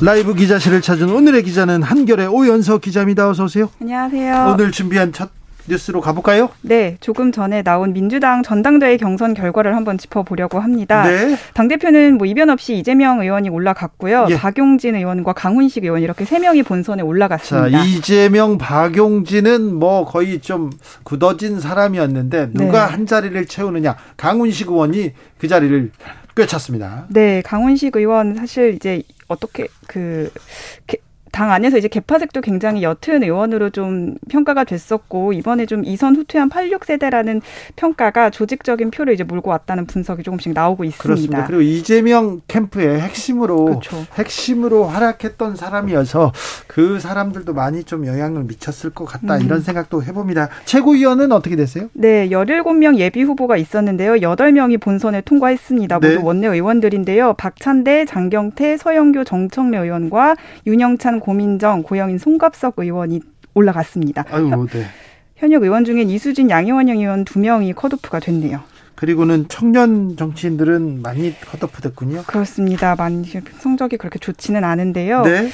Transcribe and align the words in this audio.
라이브 0.00 0.32
기자실을 0.32 0.80
찾은 0.80 1.10
오늘의 1.10 1.42
기자는 1.42 1.82
한결의 1.82 2.28
오연서 2.28 2.78
기자입니다. 2.78 3.28
어서 3.28 3.44
오세요. 3.44 3.68
안녕하세요. 3.80 4.52
오늘 4.54 4.70
준비한 4.70 5.12
첫 5.12 5.30
뉴스로 5.66 6.00
가볼까요? 6.00 6.50
네, 6.62 6.96
조금 7.00 7.32
전에 7.32 7.62
나온 7.62 7.92
민주당 7.92 8.42
전당대회 8.44 8.96
경선 8.96 9.34
결과를 9.34 9.74
한번 9.74 9.98
짚어보려고 9.98 10.60
합니다. 10.60 11.02
네. 11.02 11.36
당 11.52 11.66
대표는 11.66 12.16
뭐 12.16 12.26
이변 12.26 12.48
없이 12.48 12.78
이재명 12.78 13.20
의원이 13.20 13.48
올라갔고요. 13.48 14.28
예. 14.30 14.36
박용진 14.36 14.94
의원과 14.94 15.32
강훈식 15.32 15.82
의원 15.82 16.00
이렇게 16.00 16.24
세 16.24 16.38
명이 16.38 16.62
본선에 16.62 17.02
올라갔습니다. 17.02 17.76
자, 17.76 17.84
이재명, 17.84 18.56
박용진은 18.56 19.74
뭐 19.74 20.06
거의 20.06 20.38
좀 20.40 20.70
굳어진 21.02 21.60
사람이었는데 21.60 22.50
누가 22.52 22.86
네. 22.86 22.92
한 22.92 23.04
자리를 23.04 23.44
채우느냐. 23.46 23.96
강훈식 24.16 24.68
의원이 24.68 25.12
그 25.38 25.48
자리를 25.48 25.90
꿰찼습니다. 26.36 27.06
네, 27.08 27.42
강훈식 27.44 27.96
의원 27.96 28.36
사실 28.36 28.74
이제 28.74 29.02
어떻게 29.28 29.68
그 29.86 30.30
당 31.38 31.52
안에서 31.52 31.78
이제 31.78 31.86
개파색도 31.86 32.40
굉장히 32.40 32.82
옅은 32.82 33.22
의원으로 33.22 33.70
좀 33.70 34.16
평가가 34.28 34.64
됐었고 34.64 35.32
이번에 35.32 35.66
좀 35.66 35.84
이선 35.84 36.16
후퇴한 36.16 36.50
86세대라는 36.50 37.42
평가가 37.76 38.30
조직적인 38.30 38.90
표를 38.90 39.14
이제 39.14 39.22
몰고 39.22 39.48
왔다는 39.48 39.86
분석이 39.86 40.24
조금씩 40.24 40.52
나오고 40.52 40.82
있습니다. 40.82 41.00
그렇습니다. 41.00 41.46
그리고 41.46 41.62
이재명 41.62 42.40
캠프의 42.48 43.00
핵심으로 43.00 43.66
그렇죠. 43.66 44.04
핵심으로 44.14 44.86
활약했던 44.86 45.54
사람이어서 45.54 46.32
그 46.66 46.98
사람들도 46.98 47.54
많이 47.54 47.84
좀 47.84 48.08
영향을 48.08 48.42
미쳤을 48.42 48.90
것 48.90 49.04
같다 49.04 49.36
음. 49.36 49.42
이런 49.42 49.60
생각도 49.60 50.02
해봅니다. 50.02 50.48
최고위원은 50.64 51.30
어떻게 51.30 51.54
됐어요? 51.54 51.88
네, 51.92 52.30
17명 52.30 52.96
예비 52.96 53.22
후보가 53.22 53.58
있었는데요. 53.58 54.14
8명이 54.14 54.80
본선에 54.80 55.20
통과했습니다. 55.20 56.00
모두 56.00 56.08
네. 56.08 56.16
원내 56.16 56.48
의원들인데요. 56.48 57.34
박찬대, 57.34 58.06
장경태, 58.06 58.76
서영교, 58.76 59.22
정청래 59.22 59.78
의원과 59.78 60.34
윤영찬 60.66 61.20
고민정, 61.28 61.82
고영인, 61.82 62.16
송갑석 62.16 62.76
의원이 62.78 63.20
올라갔습니다. 63.52 64.24
아유, 64.30 64.66
네. 64.72 64.86
현역 65.36 65.62
의원 65.62 65.84
중엔 65.84 66.08
이수진, 66.08 66.48
양희원영 66.48 67.00
의원 67.00 67.26
두 67.26 67.38
명이 67.38 67.74
컷오프가 67.74 68.18
됐네요. 68.18 68.60
그리고는 68.94 69.44
청년 69.48 70.16
정치인들은 70.16 71.02
많이 71.02 71.38
컷오프 71.38 71.82
됐군요. 71.82 72.22
그렇습니다. 72.26 72.96
많이 72.96 73.28
성적이 73.58 73.98
그렇게 73.98 74.18
좋지는 74.18 74.64
않은데요. 74.64 75.20
네. 75.24 75.50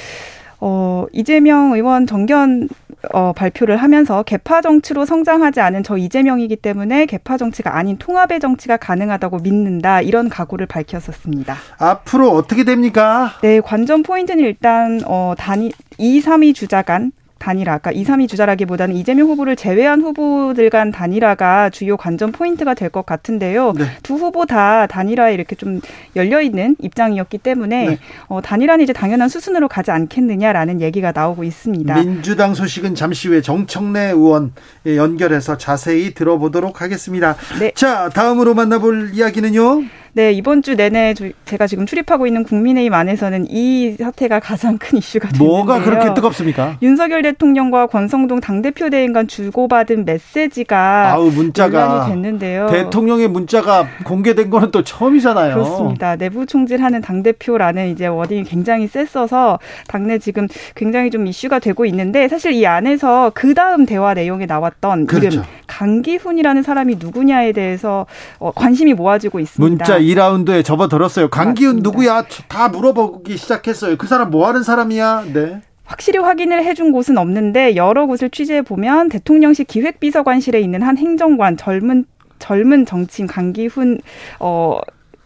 어, 0.61 1.07
이재명 1.11 1.73
의원 1.73 2.07
정견 2.07 2.69
어, 3.13 3.33
발표를 3.33 3.77
하면서 3.77 4.23
개파 4.23 4.61
정치로 4.61 5.05
성장하지 5.05 5.59
않은 5.59 5.83
저 5.83 5.97
이재명이기 5.97 6.57
때문에 6.57 7.05
개파 7.05 7.37
정치가 7.37 7.77
아닌 7.77 7.97
통합의 7.97 8.39
정치가 8.39 8.77
가능하다고 8.77 9.39
믿는다. 9.39 10.01
이런 10.01 10.29
각오를 10.29 10.65
밝혔었습니다. 10.65 11.55
앞으로 11.77 12.31
어떻게 12.31 12.63
됩니까? 12.63 13.31
네, 13.41 13.61
관전 13.61 14.03
포인트는 14.03 14.43
일단 14.43 15.01
어, 15.05 15.33
단위 15.37 15.71
2, 15.97 16.21
3위 16.21 16.53
주자 16.55 16.81
간 16.81 17.11
단일화, 17.45 17.73
아까 17.73 17.91
2, 17.91 18.03
3위 18.03 18.27
주자라기보다는 18.27 18.95
이재명 18.95 19.27
후보를 19.27 19.55
제외한 19.55 20.01
후보들 20.01 20.71
간 20.71 20.91
단일화가 20.91 21.69
주요 21.69 21.95
관전 21.95 22.31
포인트가 22.31 22.73
될 22.73 22.89
것 22.89 23.05
같은데요. 23.05 23.73
네. 23.73 23.85
두 24.03 24.15
후보 24.15 24.45
다 24.47 24.87
단일화에 24.87 25.33
이렇게 25.35 25.55
좀 25.55 25.79
열려 26.15 26.41
있는 26.41 26.75
입장이었기 26.79 27.37
때문에 27.39 27.87
네. 27.87 27.97
어, 28.27 28.41
단일화는 28.41 28.83
이제 28.83 28.93
당연한 28.93 29.29
수순으로 29.29 29.67
가지 29.67 29.91
않겠느냐라는 29.91 30.81
얘기가 30.81 31.11
나오고 31.13 31.43
있습니다. 31.43 31.93
민주당 31.95 32.55
소식은 32.55 32.95
잠시 32.95 33.27
후에 33.27 33.41
정청래 33.41 34.09
의원 34.11 34.53
연결해서 34.85 35.57
자세히 35.57 36.13
들어보도록 36.15 36.81
하겠습니다. 36.81 37.35
네. 37.59 37.71
자, 37.75 38.09
다음으로 38.09 38.55
만나볼 38.55 39.11
이야기는요. 39.13 39.83
네, 40.15 40.31
이번 40.31 40.61
주 40.61 40.75
내내 40.75 41.13
제가 41.43 41.67
지금 41.67 41.85
출입하고 41.85 42.25
있는 42.25 42.45
국민의힘 42.45 42.93
안에서는 42.93 43.47
이 43.49 43.97
사태가 43.99 44.39
가장 44.39 44.77
큰 44.77 44.97
이슈가 44.97 45.27
되는데요. 45.27 45.45
뭐가 45.45 45.81
그렇게 45.81 46.13
뜨겁습니까? 46.13 46.77
윤석열 46.81 47.21
대통령과 47.21 47.87
권성동 47.87 48.39
당대표 48.39 48.89
대행 48.89 49.11
간 49.11 49.27
주고받은 49.27 50.05
메시지가 50.05 51.11
아우, 51.15 51.29
문자가 51.31 52.07
됐는데요. 52.07 52.67
대통령의 52.67 53.27
문자가 53.27 53.89
공개된 54.05 54.49
거는 54.49 54.71
또 54.71 54.85
처음이잖아요. 54.85 55.55
그렇습니다. 55.55 56.15
내부 56.15 56.45
총질하는 56.45 57.01
당대표라는 57.01 57.89
이제 57.89 58.07
워딩이 58.07 58.45
굉장히 58.45 58.87
셌어서 58.87 59.59
당내 59.89 60.19
지금 60.19 60.47
굉장히 60.75 61.09
좀 61.09 61.27
이슈가 61.27 61.59
되고 61.59 61.83
있는데 61.87 62.29
사실 62.29 62.53
이 62.53 62.65
안에서 62.65 63.33
그 63.35 63.53
다음 63.53 63.85
대화 63.85 64.13
내용에 64.13 64.45
나왔던 64.45 65.07
그렇죠. 65.07 65.27
이름 65.27 65.43
강기훈이라는 65.67 66.63
사람이 66.63 66.95
누구냐에 66.99 67.51
대해서 67.51 68.05
어, 68.39 68.51
관심이 68.55 68.93
모아지고 68.93 69.41
있습니다. 69.41 69.83
문자 69.85 70.04
2라운드에 70.05 70.63
접어들었어요. 70.63 71.29
강기훈 71.29 71.77
맞습니다. 71.77 71.89
누구야? 71.89 72.25
다 72.47 72.69
물어보기 72.69 73.37
시작했어요. 73.37 73.97
그 73.97 74.07
사람 74.07 74.29
뭐 74.29 74.47
하는 74.47 74.63
사람이야? 74.63 75.25
네. 75.33 75.61
확실히 75.85 76.19
확인을 76.19 76.63
해준 76.63 76.91
곳은 76.91 77.17
없는데 77.17 77.75
여러 77.75 78.05
곳을 78.07 78.29
취재해 78.29 78.61
보면 78.61 79.09
대통령실 79.09 79.65
기획비서관실에 79.65 80.59
있는 80.59 80.81
한 80.81 80.97
행정관 80.97 81.57
젊은 81.57 82.05
젊은 82.39 82.85
정치인 82.85 83.27
강기훈 83.27 83.99
어 84.39 84.79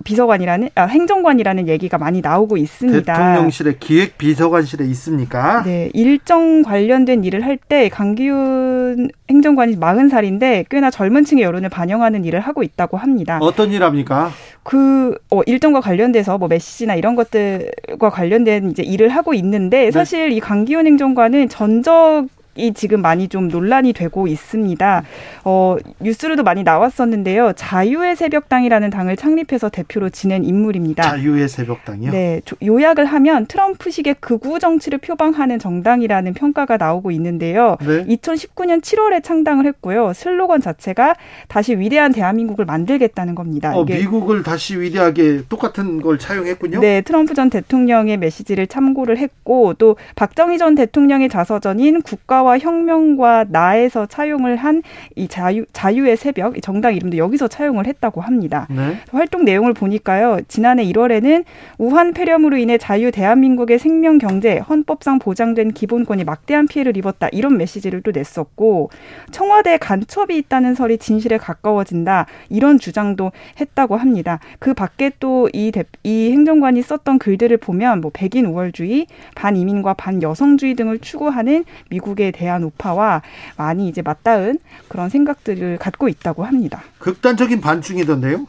비서관이라는 0.03 0.69
아, 0.75 0.83
행정관이라는 0.85 1.67
얘기가 1.67 1.97
많이 1.97 2.21
나오고 2.21 2.57
있습니다. 2.57 3.13
대통령실에 3.13 3.75
기획 3.79 4.17
비서관실에 4.17 4.85
있습니까? 4.85 5.63
네, 5.63 5.89
일정 5.93 6.61
관련된 6.63 7.23
일을 7.23 7.45
할 7.45 7.59
때 7.69 7.89
강기훈 7.89 9.09
행정관이 9.29 9.77
40살인데 9.77 10.65
꽤나 10.69 10.89
젊은 10.89 11.23
층의 11.25 11.43
여론을 11.43 11.69
반영하는 11.69 12.23
일을 12.25 12.39
하고 12.39 12.63
있다고 12.63 12.97
합니다. 12.97 13.37
어떤 13.41 13.71
일 13.71 13.83
합니까? 13.83 14.31
그 14.63 15.17
어, 15.29 15.41
일정과 15.45 15.81
관련돼서 15.81 16.37
뭐 16.37 16.47
메시지나 16.47 16.95
이런 16.95 17.15
것들과 17.15 18.09
관련된 18.09 18.71
이제 18.71 18.81
일을 18.81 19.09
하고 19.09 19.33
있는데 19.33 19.85
네. 19.85 19.91
사실 19.91 20.29
네. 20.29 20.35
이 20.35 20.39
강기훈 20.39 20.87
행정관은 20.87 21.49
전적 21.49 22.27
이 22.59 22.73
지금 22.73 23.01
많이 23.01 23.27
좀 23.27 23.47
논란이 23.47 23.93
되고 23.93 24.27
있습니다. 24.27 25.03
어, 25.45 25.77
뉴스로도 25.99 26.43
많이 26.43 26.63
나왔었는데요. 26.63 27.53
자유의 27.55 28.15
새벽당이라는 28.15 28.89
당을 28.89 29.15
창립해서 29.15 29.69
대표로 29.69 30.09
지낸 30.09 30.43
인물입니다. 30.43 31.03
자유의 31.03 31.47
새벽당이요? 31.47 32.11
네. 32.11 32.41
요약을 32.61 33.05
하면 33.05 33.45
트럼프식의 33.45 34.15
극우 34.19 34.59
정치를 34.59 34.99
표방하는 34.99 35.59
정당이라는 35.59 36.33
평가가 36.33 36.77
나오고 36.77 37.11
있는데요. 37.11 37.77
네. 37.81 38.05
2019년 38.05 38.81
7월에 38.81 39.23
창당을 39.23 39.65
했고요. 39.65 40.13
슬로건 40.13 40.61
자체가 40.61 41.15
다시 41.47 41.75
위대한 41.75 42.11
대한민국을 42.11 42.65
만들겠다는 42.65 43.35
겁니다. 43.35 43.75
어, 43.75 43.85
미국을 43.85 44.43
다시 44.43 44.79
위대하게 44.79 45.43
똑같은 45.49 46.01
걸 46.01 46.19
차용했군요. 46.19 46.79
네. 46.79 47.01
트럼프 47.01 47.33
전 47.33 47.49
대통령의 47.49 48.17
메시지를 48.17 48.67
참고를 48.67 49.17
했고 49.17 49.73
또 49.75 49.95
박정희 50.15 50.57
전 50.57 50.75
대통령의 50.75 51.29
자서전인 51.29 52.01
국가와 52.01 52.48
나와 52.49 52.57
혁명과 52.57 53.45
나에서 53.49 54.07
차용을 54.07 54.55
한 54.55 54.81
이 55.15 55.27
자유 55.27 55.65
자유의 55.73 56.17
새벽 56.17 56.57
이 56.57 56.61
정당 56.61 56.95
이름도 56.95 57.17
여기서 57.17 57.47
차용을 57.47 57.87
했다고 57.87 58.21
합니다. 58.21 58.67
네. 58.69 58.97
활동 59.11 59.43
내용을 59.43 59.73
보니까요. 59.73 60.39
지난해 60.47 60.83
1월에는 60.85 61.43
우한 61.77 62.13
폐렴으로 62.13 62.57
인해 62.57 62.77
자유 62.77 63.11
대한민국의 63.11 63.79
생명 63.79 64.17
경제 64.17 64.57
헌법상 64.57 65.19
보장된 65.19 65.71
기본권이 65.71 66.23
막대한 66.23 66.67
피해를 66.67 66.95
입었다 66.97 67.27
이런 67.31 67.57
메시지를 67.57 68.01
또 68.01 68.11
냈었고 68.11 68.89
청와대 69.31 69.77
간첩이 69.77 70.37
있다는 70.37 70.75
설이 70.75 70.97
진실에 70.97 71.37
가까워진다 71.37 72.25
이런 72.49 72.79
주장도 72.79 73.31
했다고 73.59 73.97
합니다. 73.97 74.39
그 74.59 74.73
밖에 74.73 75.11
또이 75.19 75.71
이 76.03 76.31
행정관이 76.31 76.81
썼던 76.81 77.19
글들을 77.19 77.57
보면 77.57 78.01
뭐 78.01 78.11
백인 78.13 78.45
우월주의, 78.45 79.07
반이민과 79.35 79.95
반여성주의 79.95 80.75
등을 80.75 80.99
추구하는 80.99 81.65
미국의 81.89 82.28
대한 82.31 82.63
우파와 82.63 83.21
많이 83.57 83.87
이제 83.87 84.01
맞닿은 84.01 84.59
그런 84.87 85.09
생각들을 85.09 85.77
갖고 85.77 86.07
있다고 86.07 86.45
합니다. 86.45 86.81
극단적인 86.99 87.61
반중이던데요? 87.61 88.47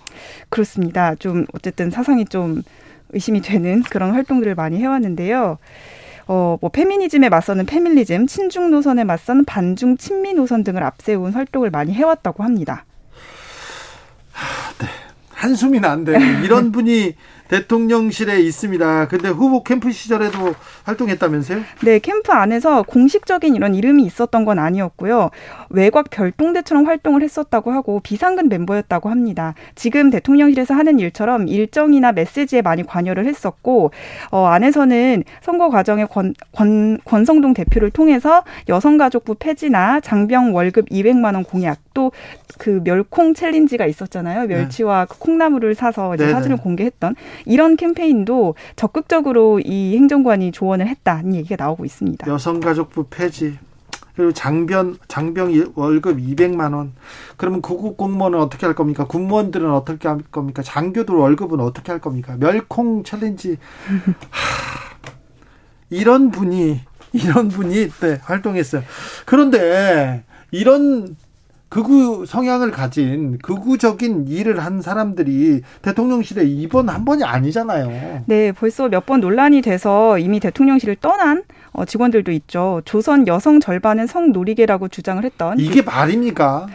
그렇습니다. 0.49 1.15
좀 1.15 1.47
어쨌든 1.53 1.91
사상이 1.91 2.25
좀 2.27 2.63
의심이 3.11 3.41
되는 3.41 3.83
그런 3.83 4.13
활동들을 4.13 4.55
많이 4.55 4.79
해왔는데요. 4.79 5.59
어, 6.27 6.57
뭐 6.61 6.71
페미니즘에 6.71 7.29
맞서는 7.29 7.67
페밀리즘, 7.67 8.29
친중 8.29 8.71
노선에 8.71 9.03
맞서는 9.05 9.45
반중 9.45 9.97
친미 9.97 10.35
노선 10.35 10.63
등을 10.63 10.83
앞세운 10.83 11.33
활동을 11.33 11.71
많이 11.71 11.93
해왔다고 11.93 12.45
합니다. 12.45 12.85
하, 14.33 14.73
네. 14.79 14.87
한숨이 15.31 15.81
난데 15.81 16.19
이런 16.45 16.71
분이 16.73 17.15
대통령실에 17.51 18.41
있습니다. 18.41 19.09
근데 19.09 19.29
후보 19.29 19.65
캠프 19.65 19.91
시절에도 19.91 20.55
활동했다면서요? 20.85 21.61
네, 21.85 21.99
캠프 21.99 22.31
안에서 22.33 22.83
공식적인 22.85 23.57
이런 23.57 23.75
이름이 23.75 24.05
있었던 24.05 24.45
건 24.45 24.61
아니었고요. 24.61 25.31
외곽 25.71 26.11
별동대처럼 26.11 26.87
활동을 26.87 27.23
했었다고 27.23 27.73
하고 27.73 28.01
비상근 28.01 28.49
멤버였다고 28.49 29.09
합니다. 29.09 29.55
지금 29.75 30.11
대통령실에서 30.11 30.75
하는 30.75 31.01
일처럼 31.01 31.49
일정이나 31.49 32.13
메시지에 32.13 32.63
많이 32.63 32.87
관여를 32.87 33.27
했었고 33.27 33.91
어, 34.31 34.47
안에서는 34.47 35.25
선거 35.43 35.71
과정에 35.71 36.05
권, 36.05 36.35
권, 36.53 36.99
권성동 37.05 37.55
대표를 37.55 37.91
통해서 37.91 38.45
여성가족부 38.69 39.37
폐지나 39.41 40.01
장병 40.01 40.55
월급 40.55 40.89
200만 40.89 41.35
원 41.35 41.43
공약 41.43 41.79
또 41.95 42.13
그 42.61 42.83
멸콩 42.85 43.35
챌린지가 43.35 43.87
있었잖아요. 43.87 44.47
멸치와 44.47 45.07
네. 45.07 45.15
콩나물을 45.19 45.75
사서 45.75 46.15
이제 46.15 46.31
사진을 46.31 46.59
공개했던 46.59 47.17
이런 47.47 47.77
캠페인도 47.77 48.55
적극적으로 48.77 49.61
이 49.61 49.97
행정관이 49.97 50.53
조언을 50.53 50.87
했다는 50.89 51.35
얘기가 51.35 51.63
나오고 51.63 51.85
있습니다. 51.85 52.27
여성가족부 52.31 53.07
폐지 53.11 53.59
그리고 54.15 54.33
장변 54.33 54.99
장병 55.09 55.73
월급 55.75 56.19
200만 56.19 56.75
원. 56.75 56.93
그러면 57.37 57.63
9급 57.63 57.97
공무원은 57.97 58.39
어떻게 58.39 58.67
할 58.67 58.75
겁니까? 58.75 59.07
군무원들은 59.07 59.71
어떻게 59.73 60.09
할 60.09 60.19
겁니까? 60.31 60.63
장교들 60.63 61.15
월급은 61.15 61.61
어떻게 61.61 61.91
할 61.93 62.01
겁니까? 62.01 62.37
멸콩 62.39 63.03
challenge. 63.03 63.57
하, 64.31 64.91
이런 65.89 66.31
분이 66.31 66.81
이런 67.13 67.49
분이 67.49 67.89
네, 67.89 68.21
활동했어요. 68.23 68.83
그런데 69.25 70.25
이런 70.51 71.17
극우 71.71 72.27
성향을 72.27 72.73
가진 72.73 73.39
극우적인 73.39 74.27
일을 74.29 74.59
한 74.59 74.83
사람들이 74.83 75.63
대통령실에 75.83 76.45
이번 76.45 76.89
한 76.89 77.05
번이 77.05 77.25
아니잖아요. 77.25 78.25
네, 78.27 78.53
벌써 78.53 78.89
몇 78.89 79.07
번 79.07 79.21
논란이 79.21 79.63
돼서 79.63 80.19
이미 80.19 80.39
대통령실을 80.41 80.97
떠난 80.97 81.43
어, 81.73 81.85
직원들도 81.85 82.31
있죠. 82.33 82.83
조선 82.85 83.27
여성 83.27 83.61
절반은 83.61 84.07
성노리개라고 84.09 84.89
주장을 84.89 85.25
했던 85.25 85.59
이게 85.59 85.81
말입니까? 85.81 86.67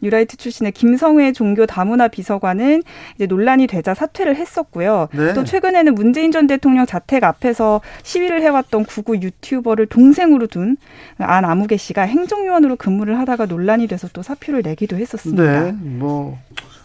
뉴라이트 0.00 0.36
출신의 0.36 0.72
김성회 0.72 1.32
종교 1.32 1.66
다문화 1.66 2.08
비서관은 2.08 2.82
이제 3.16 3.26
논란이 3.26 3.66
되자 3.66 3.94
사퇴를 3.94 4.36
했었고요. 4.36 5.08
네. 5.12 5.34
또 5.34 5.44
최근에는 5.44 5.94
문재인 5.94 6.32
전 6.32 6.46
대통령 6.46 6.86
자택 6.86 7.24
앞에서 7.24 7.80
시위를 8.02 8.42
해왔던 8.42 8.84
구구 8.84 9.16
유튜버를 9.16 9.86
동생으로 9.86 10.46
둔 10.46 10.76
안 11.18 11.44
아무개 11.44 11.76
씨가 11.76 12.02
행정요원으로 12.02 12.76
근무를 12.76 13.18
하다가 13.18 13.46
논란이 13.46 13.86
돼서 13.86 14.08
또 14.12 14.22
사표를 14.22 14.62
내기도 14.62 14.96
했었습니다. 14.96 15.64
네, 15.64 15.72
뭐 15.72 16.38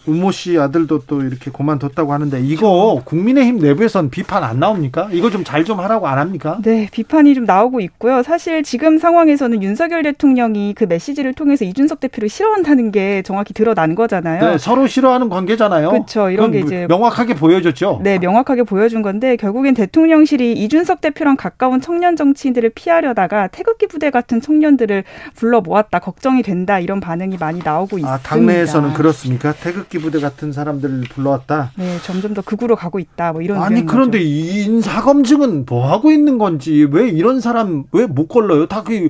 우모 0.08 0.32
씨 0.32 0.58
아들도 0.58 1.04
또 1.08 1.22
이렇게 1.22 1.52
고만뒀다고 1.52 2.12
하는데 2.12 2.42
이거 2.42 3.02
국민의힘 3.06 3.60
내부에선 3.60 4.10
비판 4.10 4.44
안 4.44 4.60
나옵니까? 4.60 5.10
이거 5.12 5.30
좀 5.30 5.44
잘좀 5.44 5.78
좀 5.78 5.80
하라고 5.82 6.08
안 6.08 6.18
합니까? 6.18 6.58
네, 6.64 6.90
비판이 6.92 7.36
좀 7.36 7.46
나오고 7.46 7.80
있고요. 7.82 8.24
사실 8.24 8.64
지금 8.64 8.98
상황에서는 8.98 9.62
윤석열 9.62 10.02
대통령이 10.04 10.74
그 10.74 10.86
메시지를 10.86 11.34
통해서 11.34 11.64
이준석 11.66 12.00
대표를 12.00 12.30
싫어한다는 12.30 12.92
게 12.92 13.22
정확히 13.22 13.54
드러난 13.54 13.94
거잖아요. 13.94 14.52
네, 14.52 14.58
서로 14.58 14.88
싫어하는 14.88 15.30
관계잖아요. 15.30 15.90
그렇죠. 15.90 16.30
이런 16.30 16.52
게 16.52 16.60
이제 16.60 16.88
명확하게 16.90 17.36
보여줬죠. 17.36 18.02
네, 18.04 18.18
명확하게 18.18 18.64
보여준 18.64 19.02
건데 19.02 19.36
결국엔 19.36 19.76
대통령실이 19.76 20.54
이준석 20.54 21.02
대표랑 21.02 21.38
가까운 21.38 21.80
청년 21.80 22.16
정치인들을 22.16 22.72
피하려다가 22.72 23.48
태극기 23.48 23.88
부대 23.88 24.10
같은 24.10 24.42
청년들을 24.42 25.04
불러 25.36 25.62
모았다 25.62 26.00
걱정이 26.00 26.42
된다 26.42 26.80
이런 26.80 27.00
반응이 27.00 27.38
많이 27.40 27.60
나오고 27.64 27.98
아, 27.98 28.00
있습니다. 28.00 28.18
당내에서는 28.24 28.94
그렇습니까? 28.94 29.54
태극기 29.54 29.97
기 29.98 30.04
부대 30.04 30.20
같은 30.20 30.52
사람들을 30.52 31.02
불러왔다. 31.10 31.72
네, 31.76 31.98
점점 32.04 32.34
더 32.34 32.42
극으로 32.42 32.76
가고 32.76 33.00
있다. 33.00 33.34
뭐 33.34 33.42
이런 33.42 33.62
아니 33.62 33.86
그런데 33.86 34.20
이 34.22 34.64
인사 34.64 35.02
검증은 35.02 35.66
뭐 35.68 35.92
하고 35.92 36.12
있는 36.12 36.38
건지 36.38 36.88
왜 36.90 37.10
이런 37.10 37.40
사람 37.42 37.84
왜 37.92 38.08
못 38.08 38.28
걸러요? 38.28 38.68
다그 38.68 39.10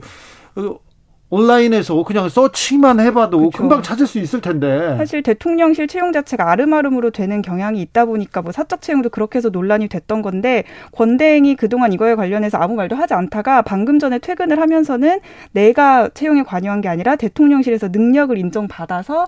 온라인에서 1.30 2.04
그냥 2.04 2.30
서치만 2.30 3.02
해봐도 3.02 3.38
그렇죠. 3.38 3.58
금방 3.58 3.82
찾을 3.82 4.08
수 4.08 4.18
있을 4.18 4.40
텐데. 4.40 4.96
사실 4.98 5.22
대통령실 5.22 5.88
채용 5.88 6.14
자체가 6.14 6.50
아름아름으로 6.52 7.12
되는 7.12 7.42
경향이 7.42 7.82
있다 7.82 8.06
보니까 8.06 8.42
뭐 8.42 8.54
사적 8.54 8.82
채용도 8.82 9.10
그렇게 9.10 9.38
해서 9.38 9.50
논란이 9.50 9.90
됐던 9.90 10.22
건데 10.22 10.64
권대행이 10.94 11.58
그동안 11.58 11.92
이거에 11.92 12.16
관련해서 12.16 12.58
아무 12.60 12.76
말도 12.76 12.96
하지 12.96 13.14
않다가 13.14 13.62
방금 13.62 14.00
전에 14.00 14.20
퇴근을 14.20 14.62
하면서는 14.62 15.20
내가 15.52 16.08
채용에 16.14 16.44
관여한 16.44 16.80
게 16.80 16.88
아니라 16.88 17.18
대통령실에서 17.18 17.90
능력을 17.90 18.38
인정받아서 18.38 19.28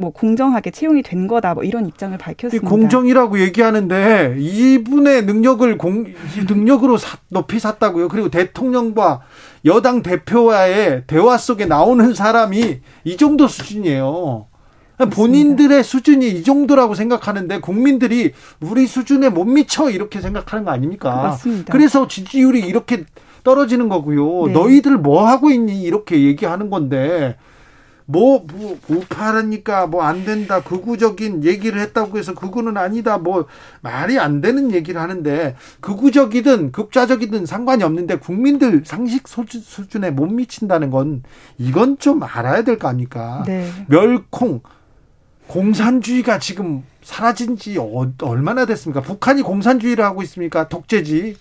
뭐 0.00 0.10
공정하게 0.10 0.70
채용이 0.70 1.02
된 1.02 1.26
거다 1.26 1.54
뭐 1.54 1.62
이런 1.62 1.86
입장을 1.86 2.16
밝혔습니다. 2.16 2.68
공정이라고 2.68 3.38
얘기하는데 3.40 4.36
이분의 4.38 5.26
능력을 5.26 5.78
공 5.78 6.06
능력으로 6.48 6.96
사, 6.96 7.18
높이 7.28 7.58
샀다고요. 7.58 8.08
그리고 8.08 8.30
대통령과 8.30 9.20
여당 9.66 10.02
대표와의 10.02 11.04
대화 11.06 11.36
속에 11.36 11.66
나오는 11.66 12.14
사람이 12.14 12.80
이 13.04 13.16
정도 13.16 13.46
수준이에요. 13.46 14.46
본인들의 15.12 15.82
수준이 15.82 16.28
이 16.28 16.42
정도라고 16.42 16.94
생각하는데 16.94 17.60
국민들이 17.60 18.32
우리 18.60 18.86
수준에 18.86 19.30
못 19.30 19.44
미쳐 19.44 19.90
이렇게 19.90 20.20
생각하는 20.20 20.64
거 20.64 20.72
아닙니까? 20.72 21.14
맞습니다. 21.14 21.72
그래서 21.72 22.06
지지율이 22.06 22.60
이렇게 22.60 23.04
떨어지는 23.42 23.88
거고요. 23.88 24.48
네. 24.48 24.52
너희들 24.52 24.98
뭐 24.98 25.26
하고 25.26 25.50
있니? 25.50 25.82
이렇게 25.82 26.22
얘기하는 26.22 26.68
건데 26.68 27.36
뭐, 28.10 28.44
뭐 28.52 28.78
우파라니까 28.88 29.86
뭐 29.86 30.00
안 30.02 30.24
된다 30.24 30.62
극우적인 30.62 31.44
얘기를 31.44 31.80
했다고 31.80 32.18
해서 32.18 32.34
극우는 32.34 32.76
아니다 32.76 33.18
뭐 33.18 33.46
말이 33.82 34.18
안 34.18 34.40
되는 34.40 34.72
얘기를 34.72 35.00
하는데 35.00 35.54
극우적이든 35.80 36.72
극좌적이든 36.72 37.46
상관이 37.46 37.84
없는데 37.84 38.16
국민들 38.16 38.82
상식 38.84 39.28
수준에 39.28 40.10
못 40.10 40.26
미친다는 40.26 40.90
건 40.90 41.22
이건 41.58 41.98
좀 41.98 42.22
알아야 42.22 42.62
될 42.64 42.78
거 42.78 42.88
아닙니까? 42.88 43.44
네. 43.46 43.70
멸콩 43.88 44.60
공산주의가 45.46 46.38
지금 46.38 46.82
사라진 47.02 47.56
지 47.56 47.76
어, 47.78 48.06
얼마나 48.22 48.64
됐습니까? 48.66 49.00
북한이 49.02 49.42
공산주의를 49.42 50.04
하고 50.04 50.22
있습니까? 50.22 50.68
독재지. 50.68 51.36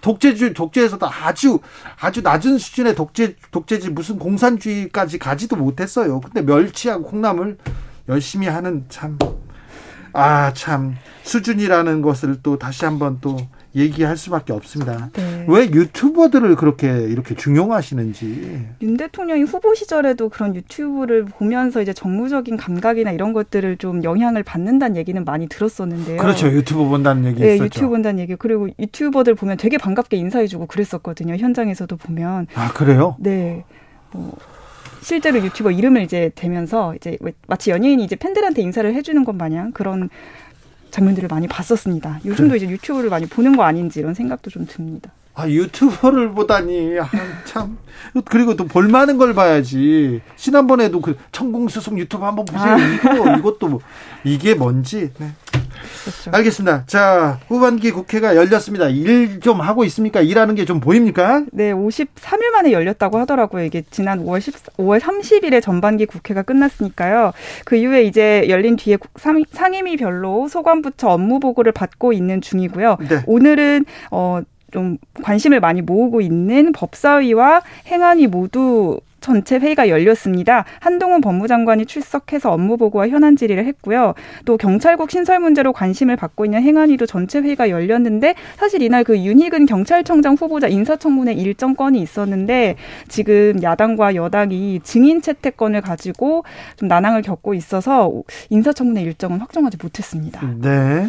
독재주의 0.00 0.54
독재에서도 0.54 1.06
아주 1.06 1.58
아주 2.00 2.22
낮은 2.22 2.58
수준의 2.58 2.94
독재 2.94 3.36
독재지 3.50 3.90
무슨 3.90 4.18
공산주의까지 4.18 5.18
가지도 5.18 5.56
못했어요. 5.56 6.20
근데 6.20 6.42
멸치하고 6.42 7.04
콩나물 7.04 7.58
열심히 8.08 8.46
하는 8.46 8.84
참 8.88 9.18
아, 10.18 10.50
참, 10.54 10.96
수준이라는 11.24 12.00
것을 12.00 12.40
또 12.42 12.58
다시 12.58 12.86
한번 12.86 13.18
또 13.20 13.36
얘기할 13.76 14.16
수밖에 14.16 14.52
없습니다. 14.52 15.10
네. 15.12 15.44
왜 15.48 15.66
유튜버들을 15.66 16.56
그렇게 16.56 16.88
이렇게 16.88 17.34
중용하시는지. 17.34 18.66
윤 18.82 18.96
대통령이 18.96 19.42
후보 19.42 19.74
시절에도 19.74 20.28
그런 20.30 20.56
유튜브를 20.56 21.26
보면서 21.26 21.82
이제 21.82 21.92
정무적인 21.92 22.56
감각이나 22.56 23.12
이런 23.12 23.32
것들을 23.32 23.76
좀 23.76 24.02
영향을 24.02 24.42
받는다는 24.42 24.96
얘기는 24.96 25.22
많이 25.24 25.46
들었었는데요. 25.48 26.16
그렇죠. 26.16 26.48
유튜브 26.48 26.86
본다는 26.88 27.26
얘기 27.26 27.40
네, 27.42 27.54
있었죠. 27.54 27.64
유튜브 27.64 27.88
본다는 27.90 28.20
얘기. 28.20 28.34
그리고 28.36 28.68
유튜버들 28.78 29.34
보면 29.34 29.58
되게 29.58 29.76
반갑게 29.78 30.16
인사해주고 30.16 30.66
그랬었거든요. 30.66 31.36
현장에서도 31.36 31.96
보면. 31.96 32.46
아 32.54 32.72
그래요? 32.72 33.16
네. 33.18 33.64
뭐 34.12 34.36
실제로 35.02 35.38
유튜버 35.38 35.70
이름을 35.70 36.02
이제 36.02 36.32
대면서 36.34 36.94
이제 36.96 37.16
마치 37.46 37.70
연예인이 37.70 38.02
이제 38.02 38.16
팬들한테 38.16 38.62
인사를 38.62 38.92
해주는 38.92 39.24
것 39.24 39.36
마냥 39.36 39.70
그런 39.70 40.08
장면들을 40.90 41.28
많이 41.28 41.46
봤었습니다. 41.46 42.20
요즘도 42.24 42.54
그래. 42.54 42.56
이제 42.56 42.68
유튜브를 42.68 43.10
많이 43.10 43.26
보는 43.26 43.56
거 43.56 43.62
아닌지 43.64 44.00
이런 44.00 44.14
생각도 44.14 44.50
좀 44.50 44.66
듭니다. 44.66 45.10
아 45.38 45.46
유튜버를 45.46 46.32
보다니 46.32 46.98
아, 46.98 47.06
참 47.44 47.76
그리고 48.24 48.56
또 48.56 48.64
볼만한 48.64 49.18
걸 49.18 49.34
봐야지 49.34 50.22
지난번에도 50.34 51.02
그 51.02 51.18
천공수송 51.30 51.98
유튜브 51.98 52.24
한번 52.24 52.46
보세요 52.46 52.72
아. 52.72 52.78
이거 52.78 53.36
이것도 53.36 53.68
뭐, 53.68 53.80
이게 54.24 54.54
뭔지 54.54 55.12
네. 55.18 55.32
그렇죠. 56.04 56.30
알겠습니다. 56.32 56.84
자, 56.86 57.38
후반기 57.48 57.90
국회가 57.90 58.36
열렸습니다. 58.36 58.88
일 58.88 59.40
좀 59.40 59.60
하고 59.60 59.84
있습니까? 59.84 60.20
일하는 60.20 60.54
게 60.54 60.64
좀 60.64 60.80
보입니까? 60.80 61.44
네, 61.52 61.72
53일 61.72 62.50
만에 62.52 62.72
열렸다고 62.72 63.18
하더라고요. 63.18 63.64
이게 63.64 63.82
지난 63.90 64.24
5월 64.24 64.40
10, 64.40 64.54
5월 64.78 64.98
30일에 65.00 65.62
전반기 65.62 66.06
국회가 66.06 66.42
끝났으니까요. 66.42 67.32
그 67.64 67.76
이후에 67.76 68.02
이제 68.02 68.46
열린 68.48 68.76
뒤에 68.76 68.98
상임위별로 69.52 70.48
소관부처 70.48 71.08
업무 71.08 71.38
보고를 71.40 71.72
받고 71.72 72.12
있는 72.12 72.40
중이고요. 72.40 72.96
네. 73.08 73.22
오늘은 73.26 73.84
어 74.10 74.40
좀 74.72 74.98
관심을 75.22 75.60
많이 75.60 75.80
모으고 75.80 76.20
있는 76.20 76.72
법사위와 76.72 77.62
행안위 77.86 78.26
모두 78.26 79.00
전체 79.20 79.58
회의가 79.58 79.88
열렸습니다. 79.88 80.64
한동훈 80.80 81.20
법무장관이 81.20 81.86
출석해서 81.86 82.52
업무 82.52 82.76
보고와 82.76 83.08
현안 83.08 83.36
질의를 83.36 83.64
했고요. 83.66 84.14
또 84.44 84.56
경찰국 84.56 85.10
신설 85.10 85.40
문제로 85.40 85.72
관심을 85.72 86.16
받고 86.16 86.44
있는 86.44 86.62
행안위도 86.62 87.06
전체 87.06 87.40
회의가 87.40 87.70
열렸는데 87.70 88.34
사실 88.56 88.82
이날 88.82 89.04
그 89.04 89.18
윤희근 89.18 89.66
경찰청장 89.66 90.34
후보자 90.34 90.68
인사청문회 90.68 91.32
일정 91.32 91.74
건이 91.74 92.00
있었는데 92.00 92.76
지금 93.08 93.62
야당과 93.62 94.14
여당이 94.14 94.80
증인 94.82 95.22
채택권을 95.22 95.80
가지고 95.80 96.44
좀 96.76 96.88
난항을 96.88 97.22
겪고 97.22 97.54
있어서 97.54 98.12
인사청문회 98.50 99.02
일정은 99.02 99.40
확정하지 99.40 99.78
못했습니다. 99.82 100.40
네. 100.60 101.08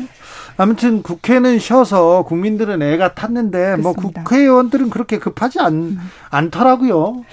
아무튼 0.57 1.03
국회는 1.03 1.59
쉬어서 1.59 2.23
국민들은 2.23 2.81
애가 2.81 3.13
탔는데 3.13 3.75
뭐 3.77 3.93
그렇습니다. 3.93 4.21
뭐 4.21 4.23
국회의원들은 4.23 4.89
그렇게 4.89 5.19
급하지 5.19 5.59
않, 5.59 5.73
음. 5.73 5.99
않더라고요. 6.29 7.23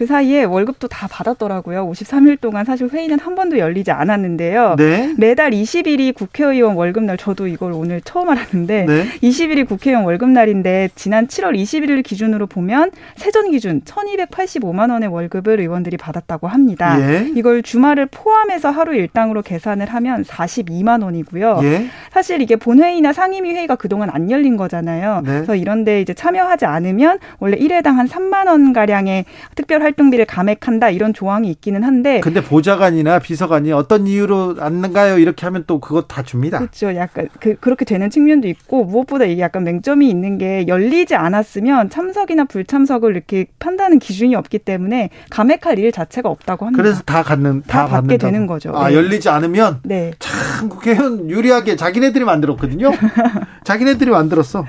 그 0.00 0.06
사이에 0.06 0.44
월급도 0.44 0.88
다 0.88 1.06
받았더라고요. 1.10 1.86
53일 1.90 2.40
동안 2.40 2.64
사실 2.64 2.88
회의는 2.88 3.18
한 3.18 3.34
번도 3.34 3.58
열리지 3.58 3.90
않았는데요. 3.90 4.76
네. 4.78 5.12
매달 5.18 5.50
20일이 5.50 6.14
국회의원 6.14 6.74
월급날 6.74 7.18
저도 7.18 7.46
이걸 7.46 7.72
오늘 7.74 8.00
처음 8.00 8.30
알았는데 8.30 8.86
네. 8.86 9.04
20일이 9.22 9.68
국회의원 9.68 10.06
월급날인데 10.06 10.88
지난 10.94 11.26
7월 11.26 11.54
21일 11.54 12.02
기준으로 12.02 12.46
보면 12.46 12.92
세전 13.16 13.50
기준 13.50 13.82
1,285만 13.82 14.90
원의 14.90 15.10
월급을 15.10 15.60
의원들이 15.60 15.98
받았다고 15.98 16.48
합니다. 16.48 16.96
예. 16.98 17.30
이걸 17.36 17.62
주말을 17.62 18.06
포함해서 18.06 18.70
하루 18.70 18.94
일당으로 18.94 19.42
계산을 19.42 19.84
하면 19.84 20.24
42만 20.24 21.04
원이고요. 21.04 21.60
예. 21.64 21.88
사실 22.10 22.40
이게 22.40 22.56
본회의나 22.56 23.12
상임위 23.12 23.52
회의가 23.52 23.74
그동안 23.74 24.08
안 24.08 24.30
열린 24.30 24.56
거잖아요. 24.56 25.20
네. 25.26 25.30
그래서 25.30 25.54
이런데 25.54 26.00
이제 26.00 26.14
참여하지 26.14 26.64
않으면 26.64 27.18
원래 27.38 27.58
1회당 27.58 27.96
한 27.96 28.08
3만 28.08 28.46
원 28.46 28.72
가량의 28.72 29.26
특별 29.54 29.89
활동비를 29.90 30.24
감액한다 30.24 30.90
이런 30.90 31.12
조항이 31.12 31.50
있기는 31.50 31.82
한데 31.82 32.20
근데 32.20 32.42
보좌관이나 32.42 33.18
비서관이 33.18 33.72
어떤 33.72 34.06
이유로 34.06 34.56
안가요 34.60 35.18
이렇게 35.18 35.46
하면 35.46 35.64
또 35.66 35.80
그것 35.80 36.06
다 36.08 36.22
줍니다. 36.22 36.58
그렇죠. 36.58 36.94
약간 36.94 37.28
그, 37.40 37.56
그렇게 37.56 37.84
되는 37.84 38.10
측면도 38.10 38.48
있고 38.48 38.84
무엇보다 38.84 39.24
이게 39.24 39.42
약간 39.42 39.64
맹점이 39.64 40.08
있는 40.08 40.38
게 40.38 40.66
열리지 40.66 41.14
않았으면 41.14 41.90
참석이나 41.90 42.44
불참석을 42.44 43.12
이렇게 43.12 43.46
판단하는 43.58 43.98
기준이 43.98 44.34
없기 44.34 44.60
때문에 44.60 45.10
감액할 45.30 45.78
일 45.78 45.92
자체가 45.92 46.28
없다고 46.28 46.66
합니다. 46.66 46.82
그래서 46.82 47.02
다 47.02 47.22
갖는 47.22 47.62
다, 47.62 47.80
다 47.80 47.82
받게 47.84 47.94
받는다고. 48.18 48.32
되는 48.32 48.46
거죠. 48.46 48.72
아 48.74 48.88
네. 48.88 48.96
열리지 48.96 49.28
않으면 49.28 49.80
네. 49.82 50.12
참 50.18 50.68
국회의원 50.68 51.28
유리하게 51.30 51.76
자기네들이 51.76 52.24
만들었거든요. 52.24 52.90
자기네들이 53.64 54.10
만들었어. 54.10 54.66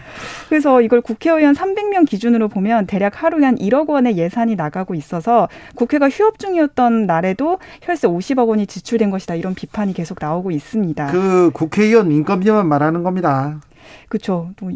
그래서 0.50 0.82
이걸 0.82 1.02
국회의원 1.02 1.54
300명 1.54 2.08
기준으로 2.08 2.50
보면 2.50 2.88
대략 2.88 3.24
하루에 3.24 3.46
한 3.46 3.56
1억 3.56 3.90
원의 3.90 4.18
예산이 4.18 4.56
나가고 4.56 4.96
있어 4.96 5.11
서 5.20 5.50
국회가 5.76 6.10
휴업 6.10 6.40
중이었던 6.40 7.06
날에도 7.06 7.60
혈세 7.82 8.08
50억 8.08 8.48
원이 8.48 8.68
지출된 8.68 9.10
것이다 9.10 9.36
이런 9.36 9.56
비판이 9.56 9.94
계속 9.94 10.18
나오고 10.22 10.52
있습니다. 10.52 11.12
그 11.12 11.52
국회의원 11.54 12.12
인건비만 12.12 12.68
말하는 12.68 13.04
겁니다. 13.04 13.60
그렇죠. 14.08 14.52
또, 14.56 14.72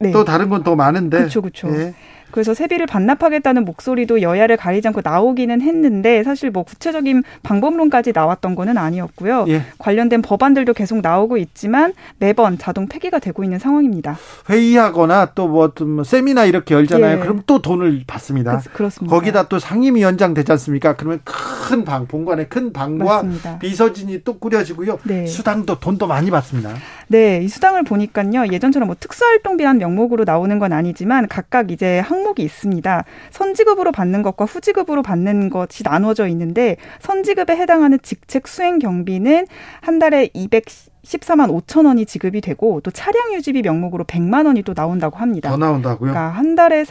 네. 0.00 0.10
또 0.10 0.24
다른 0.24 0.48
건또 0.48 0.74
많은데. 0.76 1.18
그렇죠, 1.18 1.42
그렇죠. 1.42 1.68
예. 1.68 1.94
그래서 2.30 2.54
세비를 2.54 2.86
반납하겠다는 2.86 3.64
목소리도 3.64 4.22
여야를 4.22 4.56
가리지 4.56 4.88
않고 4.88 5.00
나오기는 5.02 5.60
했는데 5.60 6.22
사실 6.24 6.50
뭐 6.50 6.62
구체적인 6.62 7.22
방법론까지 7.42 8.12
나왔던 8.14 8.54
거는 8.54 8.76
아니었고요. 8.76 9.46
예. 9.48 9.62
관련된 9.78 10.22
법안들도 10.22 10.74
계속 10.74 11.00
나오고 11.00 11.36
있지만 11.38 11.94
매번 12.18 12.58
자동 12.58 12.86
폐기가 12.86 13.18
되고 13.18 13.44
있는 13.44 13.58
상황입니다. 13.58 14.18
회의하거나 14.48 15.32
또뭐 15.34 15.72
좀 15.74 16.04
세미나 16.04 16.44
이렇게 16.44 16.74
열잖아요. 16.74 17.18
예. 17.18 17.20
그럼 17.20 17.42
또 17.46 17.62
돈을 17.62 18.04
받습니다. 18.06 18.62
그, 18.72 18.82
렇습니다 18.82 19.14
거기다 19.14 19.48
또 19.48 19.58
상임위원장 19.58 20.34
되지 20.34 20.52
않습니까? 20.52 20.96
그러면 20.96 21.20
큰 21.24 21.84
방, 21.84 22.06
본관에 22.06 22.46
큰 22.46 22.72
방과 22.72 23.22
맞습니다. 23.22 23.58
비서진이 23.58 24.22
또 24.24 24.38
꾸려지고요. 24.38 24.98
네. 25.04 25.26
수당도 25.26 25.80
돈도 25.80 26.06
많이 26.06 26.30
받습니다. 26.30 26.74
네, 27.08 27.40
이 27.42 27.48
수당을 27.48 27.84
보니까요. 27.84 28.52
예전처럼 28.52 28.86
뭐 28.86 28.96
특수활동비란 28.98 29.78
명목으로 29.78 30.24
나오는 30.24 30.58
건 30.58 30.72
아니지만 30.72 31.26
각각 31.28 31.70
이제 31.70 32.00
한 32.00 32.17
항목이 32.18 32.42
있습니다. 32.42 33.04
선지급으로 33.30 33.92
받는 33.92 34.22
것과 34.22 34.44
후지급으로 34.44 35.02
받는 35.02 35.50
것이 35.50 35.82
나눠져 35.84 36.26
있는데 36.28 36.76
선지급에 37.00 37.56
해당하는 37.56 37.98
직책 38.02 38.48
수행 38.48 38.78
경비는 38.78 39.46
한 39.80 39.98
달에 39.98 40.30
200 40.34 40.64
14만 41.08 41.48
5천 41.48 41.86
원이 41.86 42.04
지급이 42.04 42.42
되고 42.42 42.80
또 42.80 42.90
차량 42.90 43.32
유지비 43.32 43.62
명목으로 43.62 44.04
100만 44.04 44.44
원이 44.44 44.62
또 44.62 44.74
나온다고 44.74 45.16
합니다. 45.16 45.48
더 45.48 45.56
나온다고요? 45.56 46.12
그러니까 46.12 46.28
한 46.28 46.54
달에 46.54 46.84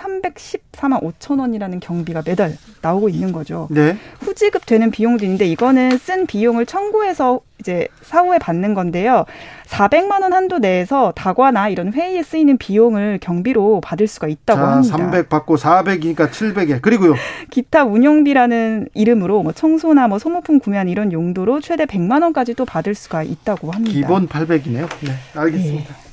314만 0.77 1.01
5천 1.01 1.39
원이라는 1.39 1.79
경비가 1.79 2.21
매달 2.25 2.55
나오고 2.81 3.09
있는 3.09 3.31
거죠. 3.31 3.67
네. 3.71 3.97
후지급 4.19 4.65
되는 4.65 4.91
비용도 4.91 5.25
있는데 5.25 5.45
이거는 5.45 5.97
쓴 5.97 6.25
비용을 6.25 6.65
청구해서 6.65 7.41
이제 7.59 7.87
사후에 8.03 8.37
받는 8.37 8.75
건데요. 8.75 9.25
400만 9.65 10.21
원 10.21 10.31
한도 10.31 10.59
내에서 10.59 11.11
다과나 11.15 11.69
이런 11.69 11.91
회의에 11.91 12.21
쓰이는 12.21 12.57
비용을 12.57 13.17
경비로 13.21 13.81
받을 13.81 14.07
수가 14.07 14.27
있다고 14.27 14.59
자, 14.59 14.67
합니다. 14.67 14.97
300 14.97 15.29
받고 15.29 15.55
400이니까 15.55 16.29
700에 16.29 16.81
그리고요. 16.81 17.15
기타 17.49 17.83
운용비라는 17.83 18.89
이름으로 18.93 19.41
뭐 19.41 19.51
청소나 19.51 20.07
뭐 20.07 20.19
소모품 20.19 20.59
구매한 20.59 20.87
이런 20.87 21.11
용도로 21.11 21.61
최대 21.61 21.85
100만 21.85 22.21
원까지 22.21 22.53
또 22.53 22.63
받을 22.65 22.93
수가 22.93 23.23
있다고 23.23 23.71
합니다. 23.71 23.91
기본 23.91 24.27
800이네요. 24.27 24.87
네, 25.01 25.11
알겠습니다. 25.33 25.93
네. 25.93 26.06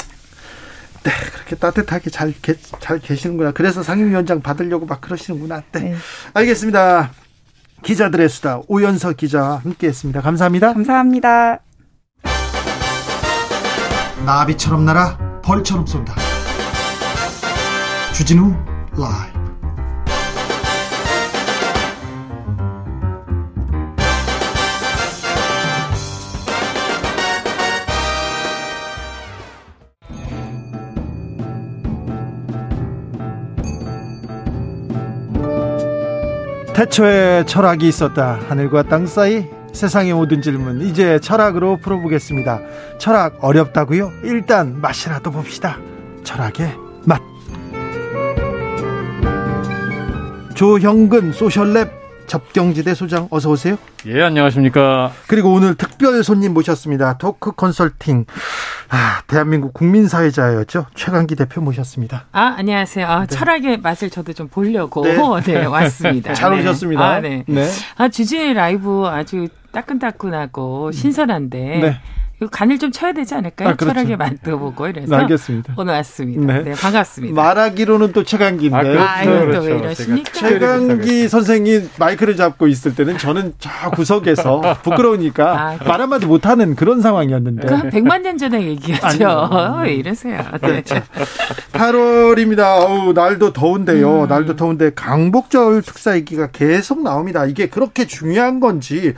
네, 1.04 1.11
그렇게 1.34 1.56
따뜻하게 1.56 2.11
잘, 2.11 2.32
게, 2.32 2.54
잘 2.80 2.99
계시는구나. 2.99 3.52
그래서 3.52 3.82
상임위원장 3.82 4.40
받으려고 4.40 4.87
막 4.87 5.00
그러시는구나. 5.00 5.62
네. 5.73 5.80
네. 5.80 5.94
알겠습니다. 6.32 7.12
기자들의 7.82 8.28
수다 8.30 8.61
오연서 8.66 9.12
기자와 9.12 9.58
함께했습니다. 9.58 10.23
감사합니다. 10.23 10.73
감사합니다. 10.73 11.58
나비처럼 14.25 14.87
날아 14.87 15.42
벌처럼 15.42 15.87
쏜다. 15.87 16.14
주진우 18.14 18.54
라이브. 18.96 19.43
태초에 36.75 37.45
철학이 37.47 37.87
있었다. 37.87 38.40
하늘과 38.49 38.83
땅 38.85 39.07
사이 39.07 39.47
세상의 39.73 40.12
모든 40.12 40.43
질문 40.43 40.83
이제 40.83 41.21
철학으로 41.21 41.76
풀어보겠습니다. 41.76 42.61
철학 42.99 43.38
어렵다고요? 43.40 44.11
일단 44.25 44.81
맛이라도 44.81 45.31
봅시다. 45.31 45.78
철학의 46.25 46.75
맛. 47.04 47.21
조형근 50.54 51.31
소셜랩 51.31 52.03
접경지대 52.26 52.95
소장 52.95 53.28
어서 53.31 53.50
오세요. 53.50 53.76
예, 54.07 54.23
안녕하십니까. 54.23 55.12
그리고 55.26 55.52
오늘 55.52 55.75
특별 55.75 56.23
손님 56.25 56.54
모셨습니다. 56.54 57.19
토크 57.19 57.52
컨설팅 57.52 58.25
아, 58.88 59.23
대한민국 59.26 59.75
국민사회자였죠. 59.75 60.87
최강기 60.95 61.37
대표 61.37 61.61
모셨습니다. 61.61 62.26
아, 62.33 62.54
안녕하세요. 62.59 63.07
아, 63.07 63.26
네. 63.26 63.26
철학의 63.26 63.81
맛을 63.81 64.11
저도 64.11 64.33
좀 64.33 64.49
보려고 64.49 65.02
네, 65.02 65.14
네 65.61 65.64
왔습니다. 65.64 66.35
잘 66.35 66.50
네. 66.52 66.61
오셨습니다. 66.61 67.04
아, 67.04 67.21
네. 67.21 67.45
네. 67.47 67.69
아, 67.97 68.09
주진의 68.09 68.54
라이브 68.54 69.07
아주 69.07 69.49
따끈따끈하고 69.73 70.93
신선한데 70.93 71.59
네. 71.59 72.00
간을 72.50 72.78
좀 72.78 72.90
쳐야 72.90 73.12
되지 73.12 73.34
않을까요? 73.34 73.70
아, 73.70 73.74
그렇죠. 73.74 73.94
철학의 73.94 74.16
맛도 74.16 74.58
보고 74.58 74.88
이래서 74.88 75.14
알겠습니다. 75.14 75.74
오늘 75.76 75.94
왔습니다. 75.94 76.52
네, 76.52 76.62
네 76.62 76.72
반갑습니다. 76.72 77.34
말하기로는 77.34 78.12
또 78.12 78.24
최강기인데. 78.24 78.76
아, 78.76 78.82
그렇죠, 78.82 79.02
아, 79.02 79.40
그렇죠. 79.44 79.68
왜 79.68 79.78
이러십니까? 79.78 80.32
최강기 80.32 81.28
선생이 81.28 81.80
마이크를 81.98 82.36
잡고 82.36 82.66
있을 82.66 82.94
때는 82.94 83.18
저는 83.18 83.54
저 83.58 83.90
구석에서 83.90 84.60
부끄러우니까 84.82 85.60
아, 85.60 85.78
말 85.84 86.00
한마디 86.00 86.26
못하는 86.26 86.74
그런 86.74 87.00
상황이었는데. 87.00 87.68
그 87.68 87.74
100만 87.90 88.22
년 88.22 88.36
전에 88.36 88.62
얘기하죠. 88.62 89.50
왜 89.84 89.94
이러세요? 89.94 90.42
네. 90.60 90.82
그렇죠. 90.82 90.96
8월입니다. 91.72 92.80
어우, 92.80 93.12
날도 93.12 93.52
더운데요. 93.52 94.22
음. 94.22 94.28
날도 94.28 94.56
더운데 94.56 94.92
강복절 94.94 95.82
특사 95.82 96.16
얘기가 96.16 96.48
계속 96.48 97.02
나옵니다. 97.02 97.46
이게 97.46 97.68
그렇게 97.68 98.06
중요한 98.06 98.58
건지 98.58 99.14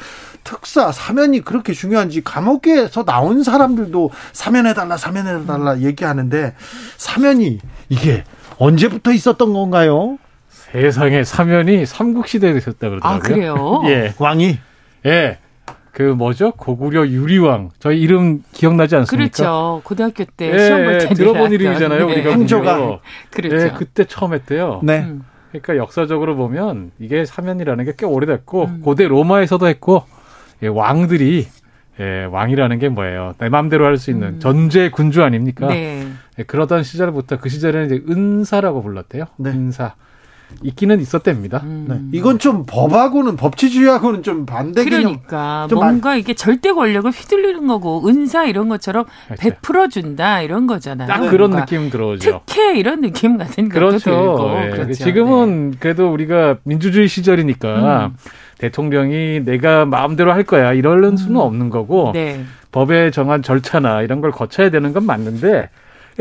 특사 0.46 0.92
사면이 0.92 1.40
그렇게 1.40 1.73
중요한지 1.73 2.23
감옥에서 2.23 3.02
나온 3.07 3.43
사람들도 3.43 4.11
사면해달라 4.33 4.97
사면해달라 4.97 5.81
얘기하는데 5.81 6.55
사면이 6.99 7.61
이게 7.89 8.25
언제부터 8.59 9.13
있었던 9.13 9.53
건가요? 9.53 10.19
세상에 10.49 11.25
사면이 11.25 11.87
삼국시대에 11.87 12.51
있었다 12.57 12.89
그러더라고요. 12.91 13.17
아 13.17 13.19
그래요? 13.21 13.83
예, 13.89 14.13
왕이 14.19 14.59
예. 15.07 15.39
그 15.93 16.03
뭐죠? 16.03 16.51
고구려 16.53 17.07
유리왕. 17.07 17.71
저희 17.79 17.99
이름 18.03 18.43
기억나지 18.53 18.97
않습니까? 18.97 19.31
그렇죠. 19.35 19.81
고등학교 19.83 20.25
때 20.37 20.53
예, 20.53 20.59
시험 20.59 20.85
볼때 20.85 21.15
들어본 21.15 21.53
이름이잖아요. 21.53 22.07
네. 22.07 22.13
우리가 22.13 22.31
행조가. 22.33 22.99
그렇죠. 23.31 23.57
예, 23.57 23.71
그때 23.75 24.05
처음 24.05 24.35
했대요. 24.35 24.81
네. 24.83 24.99
음. 25.05 25.25
그러니까 25.53 25.77
역사적으로 25.79 26.37
보면 26.37 26.91
이게 26.99 27.25
사면이라는 27.25 27.83
게 27.87 27.93
꽤 27.97 28.05
오래됐고 28.05 28.65
음. 28.65 28.81
고대 28.85 29.09
로마에서도 29.09 29.67
했고 29.69 30.03
예, 30.63 30.67
왕들이 30.69 31.47
예, 32.00 32.25
왕이라는 32.31 32.79
게 32.79 32.88
뭐예요? 32.88 33.35
내 33.38 33.49
마음대로 33.49 33.85
할 33.87 33.97
수 33.97 34.11
있는 34.11 34.35
음. 34.35 34.41
전제 34.41 34.91
군주 34.91 35.23
아닙니까? 35.23 35.69
네. 35.69 36.07
예, 36.38 36.43
그러던 36.43 36.83
시절부터 36.83 37.38
그 37.38 37.49
시절에는 37.49 37.87
이제 37.87 38.05
은사라고 38.11 38.83
불렀대요. 38.83 39.25
네. 39.38 39.50
은사. 39.50 39.95
있기는 40.62 41.00
있었답니다. 41.00 41.61
음. 41.65 41.87
네. 41.88 42.19
이건 42.19 42.38
좀 42.38 42.65
법하고는 42.69 43.37
법치주의하고는 43.37 44.23
좀 44.23 44.47
반대 44.47 44.85
그러니까 44.85 45.67
좀 45.69 45.81
뭔가 45.81 46.12
안... 46.12 46.19
이게 46.19 46.35
절대 46.35 46.71
권력을 46.73 47.11
휘둘리는 47.11 47.67
거고 47.67 48.07
은사 48.07 48.45
이런 48.45 48.69
것처럼 48.69 49.07
그렇죠. 49.26 49.43
베풀어 49.43 49.88
준다 49.88 50.43
이런 50.43 50.69
거잖아요. 50.69 51.09
딱 51.09 51.31
그런 51.31 51.50
느낌 51.50 51.91
들어오죠. 51.91 52.43
특혜 52.47 52.79
이런 52.79 53.00
느낌 53.00 53.38
같은 53.38 53.69
것도 53.69 53.75
그렇죠. 53.75 53.99
들고. 53.99 54.50
네. 54.55 54.71
그렇죠. 54.71 54.93
지금은 54.93 55.71
네. 55.73 55.76
그래도 55.81 56.12
우리가 56.12 56.59
민주주의 56.62 57.09
시절이니까 57.09 58.07
음. 58.07 58.17
대통령이 58.59 59.45
내가 59.45 59.85
마음대로 59.85 60.33
할 60.33 60.45
거야 60.45 60.73
이럴 60.73 61.03
수는 61.17 61.37
음. 61.37 61.41
없는 61.41 61.71
거고 61.71 62.13
네. 62.15 62.45
법에 62.73 63.11
정한 63.11 63.43
절차나 63.43 64.03
이런 64.03 64.21
걸 64.21 64.31
거쳐야 64.31 64.71
되는 64.71 64.93
건 64.93 65.05
맞는데 65.05 65.69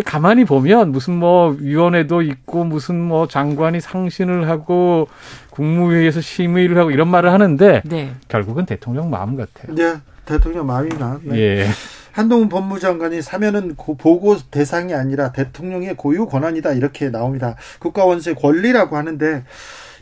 가만히 0.04 0.44
보면 0.44 0.92
무슨 0.92 1.13
뭐 1.15 1.56
위원회도 1.58 2.22
있고 2.22 2.65
무슨 2.65 3.00
뭐 3.01 3.27
장관이 3.27 3.80
상신을 3.80 4.50
하고 4.50 5.08
국무회의에서 5.51 6.20
심의를 6.20 6.77
하고 6.77 6.92
이런 6.92 7.08
말을 7.08 7.32
하는데 7.32 7.82
네. 7.86 8.12
결국은 8.27 8.65
대통령 8.65 9.10
마음 9.10 9.38
같아요. 9.38 9.74
네, 9.74 9.96
대통령 10.25 10.65
마음이나. 10.65 11.20
네. 11.24 11.38
예. 11.38 11.68
한동훈 12.12 12.48
법무장관이 12.48 13.22
사면은 13.22 13.75
보고 13.75 14.38
대상이 14.50 14.94
아니라 14.94 15.34
대통령의 15.34 15.96
고유 15.98 16.25
권한이다 16.25 16.74
이렇게 16.74 17.10
나옵니다. 17.10 17.56
국가원수의 17.80 18.36
권리라고 18.36 18.96
하는데 18.96 19.44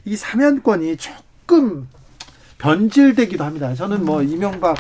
이 0.06 0.16
사면권이 0.16 0.98
조금 0.98 1.88
변질되기도 2.64 3.44
합니다. 3.44 3.74
저는 3.76 4.06
뭐 4.06 4.24
이명박 4.24 4.78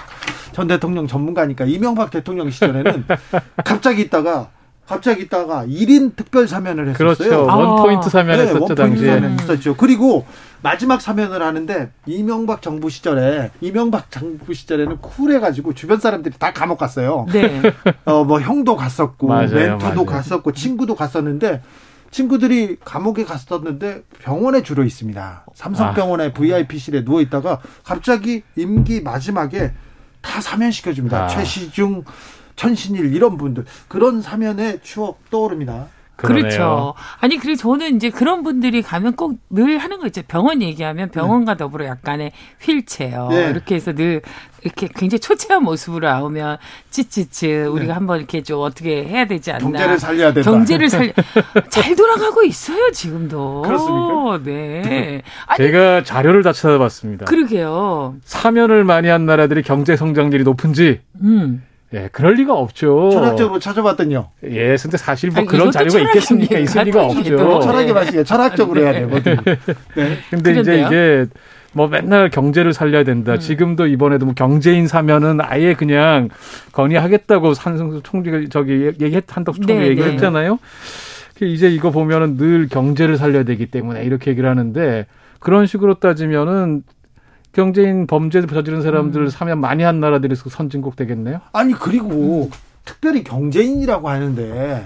전 0.53 0.67
대통령 0.67 1.05
전문가니까 1.05 1.65
이명박 1.65 2.11
대통령 2.11 2.49
시절에는 2.49 3.03
갑자기 3.65 4.03
있다가 4.03 4.49
갑자기 4.87 5.23
있다가 5.23 5.65
1인 5.65 6.15
특별 6.15 6.47
사면을 6.47 6.87
했었어요. 6.89 7.15
그렇죠. 7.15 7.51
아. 7.51 7.55
원 7.55 7.81
포인트 7.83 8.09
사면했었죠 8.09 8.67
네, 8.67 8.75
당시에. 8.75 9.13
사면 9.13 9.31
했었죠. 9.39 9.75
그리고 9.75 10.25
마지막 10.61 11.01
사면을 11.01 11.41
하는데 11.41 11.91
이명박 12.05 12.61
정부 12.61 12.89
시절에 12.89 13.51
이명박 13.59 14.09
정부 14.11 14.53
시절에는 14.53 14.99
쿨해 14.99 15.39
가지고 15.41 15.73
주변 15.73 15.99
사람들이 15.99 16.35
다 16.39 16.53
감옥 16.53 16.77
갔어요. 16.77 17.25
네. 17.33 17.61
어뭐 18.05 18.39
형도 18.39 18.77
갔었고 18.77 19.27
맞아요, 19.27 19.49
멘토도 19.49 20.05
맞아요. 20.05 20.05
갔었고 20.05 20.53
친구도 20.53 20.95
갔었는데 20.95 21.61
친구들이 22.13 22.77
감옥에 22.85 23.25
갔었는데 23.25 24.03
병원에 24.19 24.61
주로 24.61 24.83
있습니다. 24.83 25.45
삼성병원에 25.55 26.25
아. 26.25 26.33
VIP실에 26.33 27.03
누워 27.03 27.21
있다가 27.21 27.59
갑자기 27.83 28.43
임기 28.55 29.01
마지막에 29.01 29.73
다 30.21 30.39
사면시켜 30.39 30.93
줍니다. 30.93 31.25
아. 31.25 31.27
최시중 31.27 32.03
천신일 32.55 33.15
이런 33.15 33.35
분들 33.37 33.65
그런 33.87 34.21
사면의 34.21 34.79
추억 34.83 35.27
떠오릅니다. 35.31 35.87
그렇죠. 36.27 36.93
아니 37.19 37.37
그리고 37.37 37.55
저는 37.57 37.95
이제 37.95 38.09
그런 38.09 38.43
분들이 38.43 38.81
가면 38.81 39.15
꼭 39.15 39.33
늘 39.49 39.77
하는 39.77 39.99
거 39.99 40.07
있죠. 40.07 40.21
병원 40.27 40.61
얘기하면 40.61 41.09
병원과 41.11 41.53
네. 41.53 41.57
더불어 41.57 41.85
약간의 41.85 42.31
휠체어 42.61 43.29
네. 43.29 43.49
이렇게 43.51 43.75
해서 43.75 43.93
늘 43.93 44.21
이렇게 44.63 44.87
굉장히 44.95 45.19
초췌한 45.19 45.63
모습으로 45.63 46.07
나오면 46.07 46.57
찌찌찌 46.89 47.47
네. 47.47 47.63
우리가 47.65 47.95
한번 47.95 48.17
이렇게 48.17 48.41
좀 48.41 48.61
어떻게 48.61 49.03
해야 49.03 49.25
되지 49.25 49.51
않나. 49.51 49.59
경제를 49.63 49.99
살려야 49.99 50.33
된다. 50.33 50.49
경제를 50.49 50.89
살려 50.89 51.11
잘 51.69 51.95
돌아가고 51.95 52.43
있어요 52.43 52.89
지금도. 52.91 53.61
그렇습니까? 53.63 54.39
네. 54.43 55.21
아니, 55.45 55.57
제가 55.57 56.03
자료를 56.03 56.41
다 56.41 56.51
찾아봤습니다. 56.51 57.25
그러게요. 57.25 58.15
사면을 58.23 58.83
많이 58.85 59.07
한 59.09 59.25
나라들이 59.25 59.61
경제 59.61 59.95
성장률이 59.95 60.43
높은지. 60.43 61.01
음. 61.21 61.63
예, 61.93 62.09
그럴 62.11 62.33
리가 62.33 62.53
없죠. 62.53 63.11
철학적으로 63.11 63.59
찾아봤더니요. 63.59 64.29
예, 64.45 64.75
근데 64.81 64.97
사실 64.97 65.29
뭐 65.29 65.39
아니, 65.39 65.47
그런 65.47 65.71
자료가 65.71 65.99
있겠습니까? 65.99 66.57
있을 66.57 66.83
리가 66.85 67.05
없죠. 67.05 67.59
철학이 67.59 67.93
맞시게 67.93 68.23
철학적으로 68.23 68.79
네. 68.81 68.85
해야 68.85 68.93
되거든요. 68.93 69.35
네. 69.95 70.17
근데 70.31 70.59
이제 70.59 70.81
이게 70.81 71.25
뭐 71.71 71.87
맨날 71.87 72.29
경제를 72.29 72.73
살려야 72.73 73.03
된다. 73.03 73.33
음. 73.33 73.39
지금도 73.39 73.87
이번에도 73.87 74.25
뭐 74.25 74.33
경제인 74.33 74.87
사면은 74.87 75.39
아예 75.41 75.73
그냥 75.75 76.29
건의하겠다고 76.71 77.53
산승수 77.53 78.01
총리가 78.03 78.41
저기 78.49 78.91
얘기했 78.99 79.25
한덕수 79.27 79.61
총리 79.61 79.79
네, 79.81 79.87
얘기했잖아요. 79.89 80.57
네. 81.39 81.47
이제 81.47 81.69
이거 81.69 81.91
보면은 81.91 82.37
늘 82.37 82.67
경제를 82.69 83.17
살려야 83.17 83.43
되기 83.43 83.65
때문에 83.65 84.03
이렇게 84.03 84.31
얘기를 84.31 84.49
하는데 84.49 85.05
그런 85.39 85.65
식으로 85.65 85.95
따지면은 85.95 86.83
경제인 87.53 88.07
범죄를 88.07 88.47
저지른 88.49 88.81
사람들 88.81 89.21
음. 89.21 89.29
사면 89.29 89.59
많이 89.61 89.83
한 89.83 89.99
나라들이 89.99 90.35
선진국 90.35 90.95
되겠네요. 90.95 91.39
아니 91.53 91.73
그리고 91.73 92.49
음. 92.51 92.57
특별히 92.83 93.23
경제인이라고 93.23 94.09
하는데 94.09 94.85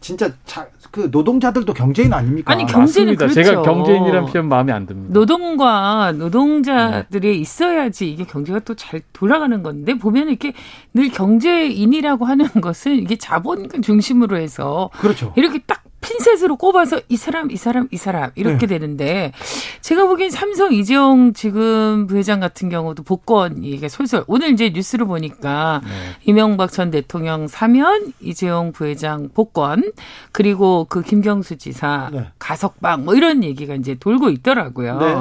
진짜 0.00 0.30
자, 0.44 0.68
그 0.92 1.08
노동자들도 1.10 1.74
경제인 1.74 2.12
아닙니까? 2.12 2.52
아니 2.52 2.64
경제는 2.64 3.16
그렇죠. 3.16 3.34
제가 3.34 3.62
경제인이라는 3.62 4.30
표현 4.30 4.48
마음에 4.48 4.72
안 4.72 4.86
듭니다. 4.86 5.12
노동과 5.12 6.12
노동자들이 6.12 7.28
네. 7.28 7.34
있어야지 7.34 8.10
이게 8.10 8.24
경제가 8.24 8.60
또 8.60 8.74
잘 8.76 9.00
돌아가는 9.12 9.62
건데 9.62 9.98
보면 9.98 10.28
이렇게 10.28 10.52
늘 10.94 11.08
경제인이라고 11.10 12.24
하는 12.24 12.46
것은 12.60 12.94
이게 12.94 13.16
자본 13.16 13.68
중심으로 13.82 14.36
해서 14.38 14.90
그렇죠. 15.00 15.32
이렇게 15.36 15.58
딱 15.66 15.82
핀셋으로 16.06 16.56
꼽아서 16.56 17.00
이 17.08 17.16
사람, 17.16 17.50
이 17.50 17.56
사람, 17.56 17.88
이 17.90 17.96
사람 17.96 18.30
이렇게 18.36 18.66
네. 18.66 18.78
되는데 18.78 19.32
제가 19.80 20.06
보기엔 20.06 20.30
삼성 20.30 20.72
이재용 20.72 21.32
지금 21.32 22.06
부회장 22.06 22.38
같은 22.38 22.68
경우도 22.68 23.02
복권 23.02 23.64
이게 23.64 23.88
솔솔 23.88 24.24
오늘 24.28 24.50
이제 24.50 24.70
뉴스를 24.70 25.06
보니까 25.06 25.80
네. 25.84 25.90
이명박 26.24 26.70
전 26.70 26.90
대통령 26.90 27.48
사면 27.48 28.12
이재용 28.20 28.72
부회장 28.72 29.30
복권 29.34 29.92
그리고 30.30 30.86
그 30.88 31.02
김경수 31.02 31.58
지사 31.58 32.08
네. 32.12 32.28
가석방 32.38 33.04
뭐 33.04 33.14
이런 33.14 33.42
얘기가 33.42 33.74
이제 33.74 33.94
돌고 33.94 34.30
있더라고요. 34.30 34.98
네. 34.98 35.14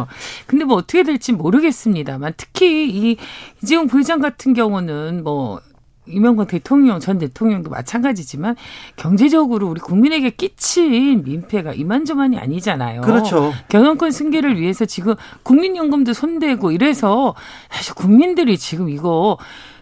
근데 0.45 0.65
뭐 0.65 0.78
어떻게 0.78 1.04
될지 1.04 1.32
모르겠습니다만 1.32 2.34
특히 2.38 2.89
이 2.89 3.17
이재용 3.63 3.88
부회장 3.88 4.19
같은 4.19 4.54
경우는 4.54 5.24
뭐 5.24 5.62
이명박 6.08 6.48
대통령 6.48 7.00
전 7.00 7.18
대통령도 7.18 7.70
마찬가지지만 7.70 8.56
경제적으로 8.96 9.68
우리 9.68 9.80
국민에게 9.80 10.32
끼친 10.32 11.24
민폐가 11.24 11.74
이만저만이 11.74 12.38
아니잖아요. 12.38 13.02
그렇죠. 13.02 13.54
경영권 13.70 14.12
승계를 14.12 14.60
위해서 14.60 14.86
지금 14.86 15.15
국민연금도 15.44 16.13
손대고 16.13 16.72
이래서 16.72 17.36
사실 17.70 17.94
국민들이 17.96 18.58
지금 18.58 18.89
이거 18.89 19.38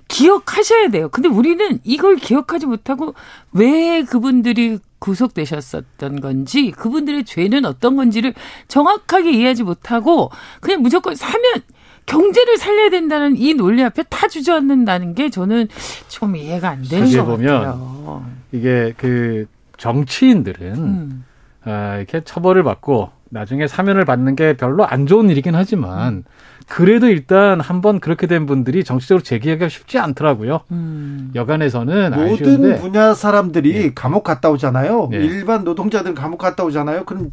기억하셔야 0.07 0.89
돼요. 0.89 1.09
근데 1.09 1.27
우리는 1.27 1.79
이걸 1.83 2.17
기억하지 2.17 2.65
못하고 2.67 3.15
왜 3.51 4.03
그분들이 4.03 4.79
구속되셨었던 4.99 6.21
건지 6.21 6.71
그분들의 6.71 7.25
죄는 7.25 7.65
어떤 7.65 7.95
건지를 7.95 8.33
정확하게 8.67 9.31
이해하지 9.31 9.63
못하고 9.63 10.31
그냥 10.61 10.81
무조건 10.81 11.15
사면 11.15 11.61
경제를 12.05 12.57
살려야 12.57 12.89
된다는 12.89 13.35
이 13.35 13.53
논리 13.53 13.83
앞에 13.83 14.03
다 14.03 14.27
주저앉는다는 14.27 15.15
게 15.15 15.29
저는 15.29 15.67
좀 16.07 16.35
이해가 16.35 16.69
안 16.69 16.83
되는 16.83 17.09
것 17.11 17.25
보면 17.25 17.47
같아요. 17.47 18.25
이게 18.51 18.93
그 18.97 19.45
정치인들은 19.77 20.73
음. 20.75 21.25
아, 21.65 21.97
이렇게 21.97 22.21
처벌을 22.23 22.63
받고 22.63 23.09
나중에 23.29 23.67
사면을 23.67 24.05
받는 24.05 24.35
게 24.35 24.53
별로 24.53 24.85
안 24.85 25.07
좋은 25.07 25.29
일이긴 25.29 25.55
하지만 25.55 26.23
그래도 26.67 27.07
일단 27.07 27.59
한번 27.59 27.99
그렇게 27.99 28.27
된 28.27 28.45
분들이 28.45 28.83
정치적으로 28.83 29.23
재기하기가 29.23 29.69
쉽지 29.69 29.97
않더라고요. 29.97 30.61
음. 30.71 31.31
여간에서는 31.33 32.11
모든 32.11 32.33
아쉬운데. 32.33 32.75
분야 32.79 33.13
사람들이 33.13 33.73
네. 33.73 33.91
감옥 33.93 34.23
갔다 34.23 34.49
오잖아요. 34.49 35.09
네. 35.11 35.17
일반 35.17 35.63
노동자들은 35.63 36.15
감옥 36.15 36.37
갔다 36.37 36.63
오잖아요. 36.63 37.05
그럼 37.05 37.31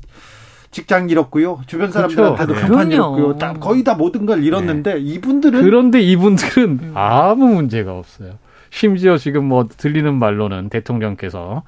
직장 0.71 1.11
잃었고요. 1.11 1.61
주변 1.67 1.91
사람들한테도 1.91 2.47
그렇죠. 2.53 2.67
간판 2.69 2.89
네. 2.89 2.95
잃었고요. 2.95 3.39
다 3.39 3.53
거의 3.55 3.83
다 3.83 3.95
모든 3.95 4.25
걸 4.27 4.45
잃었는데 4.45 4.95
네. 4.95 5.01
이분들은 5.01 5.63
그런데 5.63 6.01
이분들은 6.01 6.65
음. 6.83 6.93
아무 6.95 7.47
문제가 7.49 7.97
없어요. 7.97 8.39
심지어 8.71 9.19
지금 9.19 9.47
뭐 9.47 9.67
들리는 9.69 10.15
말로는 10.15 10.69
대통령께서 10.69 11.65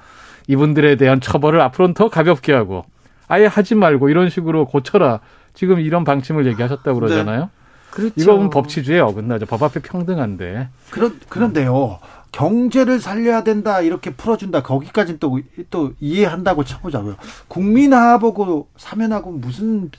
이분들에 0.47 0.97
대한 0.97 1.21
처벌을 1.21 1.61
앞으로는 1.61 1.95
더 1.95 2.09
가볍게 2.09 2.53
하고 2.53 2.85
아예 3.27 3.47
하지 3.47 3.75
말고 3.75 4.09
이런 4.09 4.29
식으로 4.29 4.67
고쳐라. 4.67 5.21
지금 5.55 5.81
이런 5.81 6.05
방침을 6.05 6.47
얘기하셨다고 6.47 6.93
네. 6.93 7.07
그러잖아요. 7.07 7.41
네. 7.41 7.49
그렇죠. 7.91 8.15
이거 8.17 8.49
법치주의에 8.51 9.01
어긋나죠. 9.01 9.47
법 9.47 9.63
앞에 9.63 9.81
평등한데. 9.81 10.69
그런 10.91 11.19
그런데요. 11.29 11.99
경제를 12.33 12.99
살려야 12.99 13.45
된다 13.45 13.83
이렇게 13.83 14.11
풀어준다 14.11 14.63
거기까지는 14.63 15.19
또, 15.21 15.39
또 15.71 15.93
이해한다고 16.01 16.65
쳐보자고요. 16.65 17.17
국민화하고 17.49 18.69
사면하고 18.77 19.33
무슨 19.33 19.91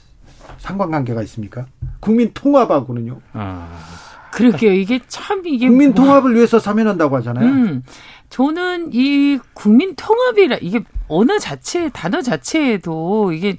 상관관계가 0.58 1.22
있습니까? 1.24 1.68
국민 2.00 2.32
통합하고는요. 2.34 3.22
아, 3.34 3.80
그러게요. 4.32 4.74
이게 4.74 5.00
참 5.08 5.44
이게 5.46 5.68
국민 5.68 5.94
뭐 5.94 6.04
통합을 6.04 6.32
뭐... 6.32 6.38
위해서 6.38 6.60
사면한다고 6.60 7.16
하잖아요. 7.18 7.46
음, 7.46 7.84
저는 8.30 8.90
이 8.94 9.40
국민 9.54 9.96
통합이라 9.96 10.58
이게 10.62 10.84
언어 11.08 11.38
자체 11.38 11.90
단어 11.90 12.22
자체에도 12.22 13.32
이게 13.32 13.58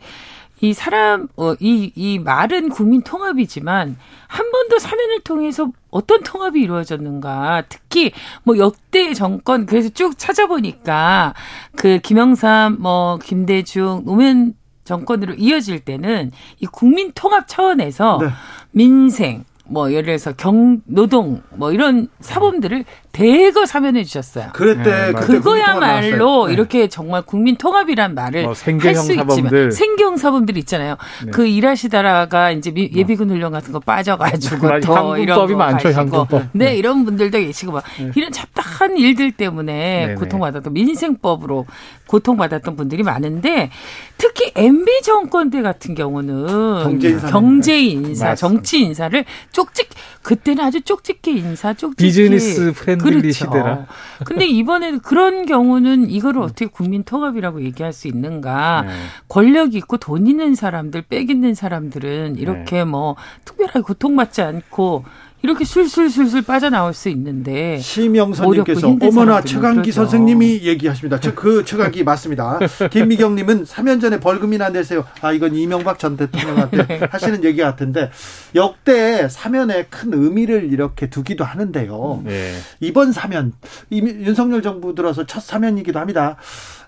이 0.65 0.73
사람 0.73 1.29
어, 1.37 1.55
이, 1.61 1.93
이 1.95 2.19
말은 2.19 2.71
국민 2.71 3.03
통합이지만 3.03 3.99
한 4.27 4.51
번도 4.51 4.79
사면을 4.79 5.21
통해서 5.21 5.71
어떤 5.91 6.23
통합이 6.23 6.59
이루어졌는가 6.59 7.65
특히 7.69 8.13
뭐 8.45 8.57
역대 8.57 9.13
정권 9.13 9.67
그래서 9.67 9.91
쭉 9.91 10.19
찾아보니까 10.19 11.35
그 11.77 11.99
김영삼 11.99 12.79
뭐 12.81 13.19
김대중 13.23 14.05
노무현 14.07 14.55
정권으로 14.85 15.35
이어질 15.35 15.81
때는 15.81 16.31
이 16.61 16.67
국민 16.67 17.13
통합 17.15 17.47
차원에서 17.47 18.19
네. 18.23 18.29
민생 18.71 19.45
뭐 19.67 19.91
예를 19.91 20.05
들어서 20.05 20.33
경 20.33 20.81
노동 20.87 21.43
뭐 21.57 21.73
이런 21.73 22.09
사범들을 22.21 22.87
대거 23.15 23.65
사면해 23.65 24.03
주셨어요. 24.03 24.51
그랬대. 24.53 24.91
네, 24.91 25.13
그거야말로 25.13 26.49
네. 26.49 26.53
이렇게 26.53 26.89
정말 26.89 27.23
국민 27.23 27.57
통합이란 27.57 28.13
말을 28.13 28.43
뭐 28.43 28.53
할수 28.53 29.13
있지만 29.15 29.71
생경 29.71 30.17
사범들 30.17 30.59
있잖아요. 30.59 30.97
네. 31.25 31.31
그 31.31 31.47
일하시다가 31.47 32.51
이제 32.51 32.73
예비군 32.75 33.31
훈련 33.31 33.53
같은 33.53 33.73
거 33.73 33.79
빠져가지고 33.79 34.81
더 34.81 35.17
이런 35.17 35.47
거 35.47 35.57
많죠. 35.57 35.91
향군법. 35.93 36.49
네, 36.53 36.65
네, 36.65 36.77
이런 36.77 37.05
분들도 37.05 37.39
계시고 37.39 37.71
막 37.73 37.85
네. 38.01 38.11
이런 38.17 38.33
잡다한 38.33 38.99
일들 38.99 39.31
때문에 39.31 40.07
네, 40.09 40.15
고통받았던 40.15 40.73
민생법으로 40.73 41.67
고통받았던 42.09 42.75
분들이 42.75 43.05
많은데 43.05 43.71
특히 44.19 44.51
MB 44.57 45.03
정권 45.03 45.51
때 45.51 45.63
같은 45.63 45.95
경우는 45.95 46.83
경제 46.83 47.11
인사, 47.11 47.29
경제 47.29 47.79
인사 47.79 48.35
정치 48.35 48.81
인사를 48.81 49.25
쪽집 49.53 49.89
그때는 50.23 50.65
아주 50.65 50.81
쪽집게 50.81 51.31
인사 51.33 51.75
쪽집게 51.75 52.05
비즈니스 52.05 52.73
프렌드 52.75 53.04
그렇죠. 53.11 53.31
시대라. 53.33 53.87
근데 54.25 54.47
이번에 54.47 54.99
그런 54.99 55.47
경우는 55.47 56.11
이거를 56.11 56.43
어떻게 56.43 56.67
국민 56.67 57.05
통합이라고 57.05 57.63
얘기할 57.63 57.93
수 57.93 58.09
있는가? 58.09 58.83
네. 58.87 58.93
권력 59.29 59.75
있고 59.75 59.97
돈 59.97 60.27
있는 60.27 60.55
사람들, 60.55 61.03
빽 61.03 61.31
있는 61.31 61.55
사람들은 61.55 62.37
이렇게 62.37 62.79
네. 62.79 62.85
뭐 62.85 63.17
특별하게 63.45 63.81
고통받지 63.81 64.43
않고 64.43 65.05
이렇게 65.45 65.67
술술술술 65.67 66.41
빠져나올 66.41 66.95
수 66.95 67.11
있는데 67.11 67.79
심영선님께서 67.79 68.97
어머나 69.03 69.43
최강기 69.43 69.91
그렇죠. 69.91 69.93
선생님이 69.93 70.63
얘기하십니다. 70.63 71.21
그 71.35 71.67
최강기 71.67 72.03
맞습니다. 72.03 72.61
김미경님은 72.91 73.65
3년 73.65 74.01
전에 74.01 74.21
벌금이나 74.21 74.71
내세요. 74.71 75.05
아 75.21 75.33
이건 75.33 75.55
이명박 75.55 75.99
전 75.99 76.17
대통령한테 76.17 76.87
네. 76.89 77.01
하시는 77.11 77.45
얘기 77.45 77.61
같은데 77.61 78.11
역대 78.55 79.29
사면에 79.29 79.85
큰 79.91 80.15
의미를 80.15 80.73
이렇게 80.73 81.11
두기도 81.11 81.45
하는데요. 81.45 82.23
네. 82.25 82.55
이번 82.81 83.13
사면 83.13 83.53
윤석열 83.93 84.63
정부 84.63 84.95
들어서 84.95 85.27
첫 85.27 85.43
사면이기도 85.43 85.99
합니다. 86.01 86.37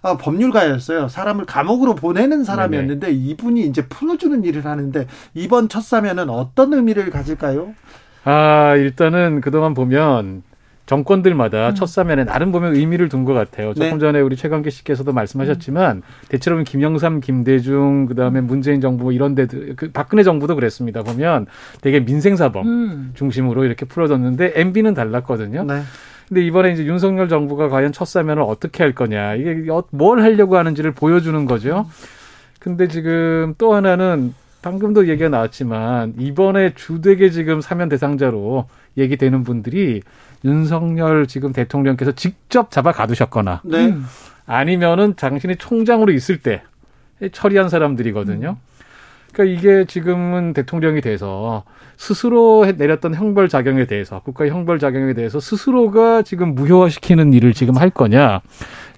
아, 0.00 0.16
법률가였어요. 0.16 1.08
사람을 1.08 1.44
감옥으로 1.44 1.94
보내는 1.94 2.42
사람이었는데 2.44 3.06
네네. 3.08 3.18
이분이 3.18 3.66
이제 3.66 3.86
풀어주는 3.86 4.44
일을 4.44 4.64
하는데 4.64 5.06
이번 5.34 5.68
첫 5.68 5.82
사면은 5.82 6.30
어떤 6.30 6.72
의미를 6.72 7.10
가질까요? 7.10 7.74
아, 8.28 8.74
일단은 8.74 9.40
그동안 9.40 9.72
보면 9.72 10.42
정권들마다 10.86 11.70
음. 11.70 11.74
첫 11.76 11.86
사면에 11.86 12.24
나름 12.24 12.50
보면 12.50 12.74
의미를 12.74 13.08
둔 13.08 13.24
것 13.24 13.34
같아요. 13.34 13.72
조금 13.72 13.92
네. 13.92 13.98
전에 13.98 14.20
우리 14.20 14.36
최강기 14.36 14.70
씨께서도 14.70 15.12
말씀하셨지만 15.12 15.98
음. 15.98 16.02
대체로 16.28 16.62
김영삼, 16.62 17.20
김대중, 17.20 18.06
그다음에 18.06 18.40
문재인 18.40 18.80
정부 18.80 19.04
뭐 19.04 19.12
이런 19.12 19.36
데들 19.36 19.74
그 19.76 19.92
박근혜 19.92 20.24
정부도 20.24 20.56
그랬습니다. 20.56 21.02
보면 21.02 21.46
되게 21.82 22.00
민생사범 22.00 22.66
음. 22.66 23.10
중심으로 23.14 23.64
이렇게 23.64 23.86
풀어졌는데 23.86 24.54
MB는 24.56 24.94
달랐거든요. 24.94 25.64
네. 25.64 25.82
근데 26.28 26.44
이번에 26.44 26.72
이제 26.72 26.84
윤석열 26.84 27.28
정부가 27.28 27.68
과연 27.68 27.92
첫 27.92 28.06
사면을 28.06 28.42
어떻게 28.42 28.82
할 28.82 28.92
거냐 28.92 29.36
이게 29.36 29.70
어, 29.70 29.84
뭘 29.90 30.20
하려고 30.22 30.56
하는지를 30.56 30.92
보여주는 30.92 31.44
거죠. 31.46 31.86
근데 32.58 32.88
지금 32.88 33.54
또 33.58 33.74
하나는 33.74 34.34
방금도 34.66 35.06
얘기가 35.06 35.28
나왔지만 35.28 36.14
이번에 36.18 36.74
주되게 36.74 37.30
지금 37.30 37.60
사면 37.60 37.88
대상자로 37.88 38.66
얘기되는 38.98 39.44
분들이 39.44 40.02
윤석열 40.44 41.28
지금 41.28 41.52
대통령께서 41.52 42.10
직접 42.10 42.72
잡아 42.72 42.90
가두셨거나 42.90 43.62
네. 43.64 43.94
아니면은 44.44 45.14
당신이 45.14 45.56
총장으로 45.56 46.10
있을 46.10 46.38
때 46.38 46.62
처리한 47.30 47.68
사람들이거든요. 47.68 48.56
그러니까 49.36 49.44
이게 49.44 49.84
지금은 49.84 50.54
대통령이 50.54 51.02
돼서 51.02 51.62
스스로 51.98 52.66
내렸던 52.76 53.14
형벌 53.14 53.48
작용에 53.50 53.86
대해서 53.86 54.20
국가의 54.20 54.50
형벌 54.50 54.78
작용에 54.78 55.12
대해서 55.12 55.40
스스로가 55.40 56.22
지금 56.22 56.54
무효화시키는 56.54 57.34
일을 57.34 57.52
지금 57.52 57.76
할 57.76 57.90
거냐. 57.90 58.40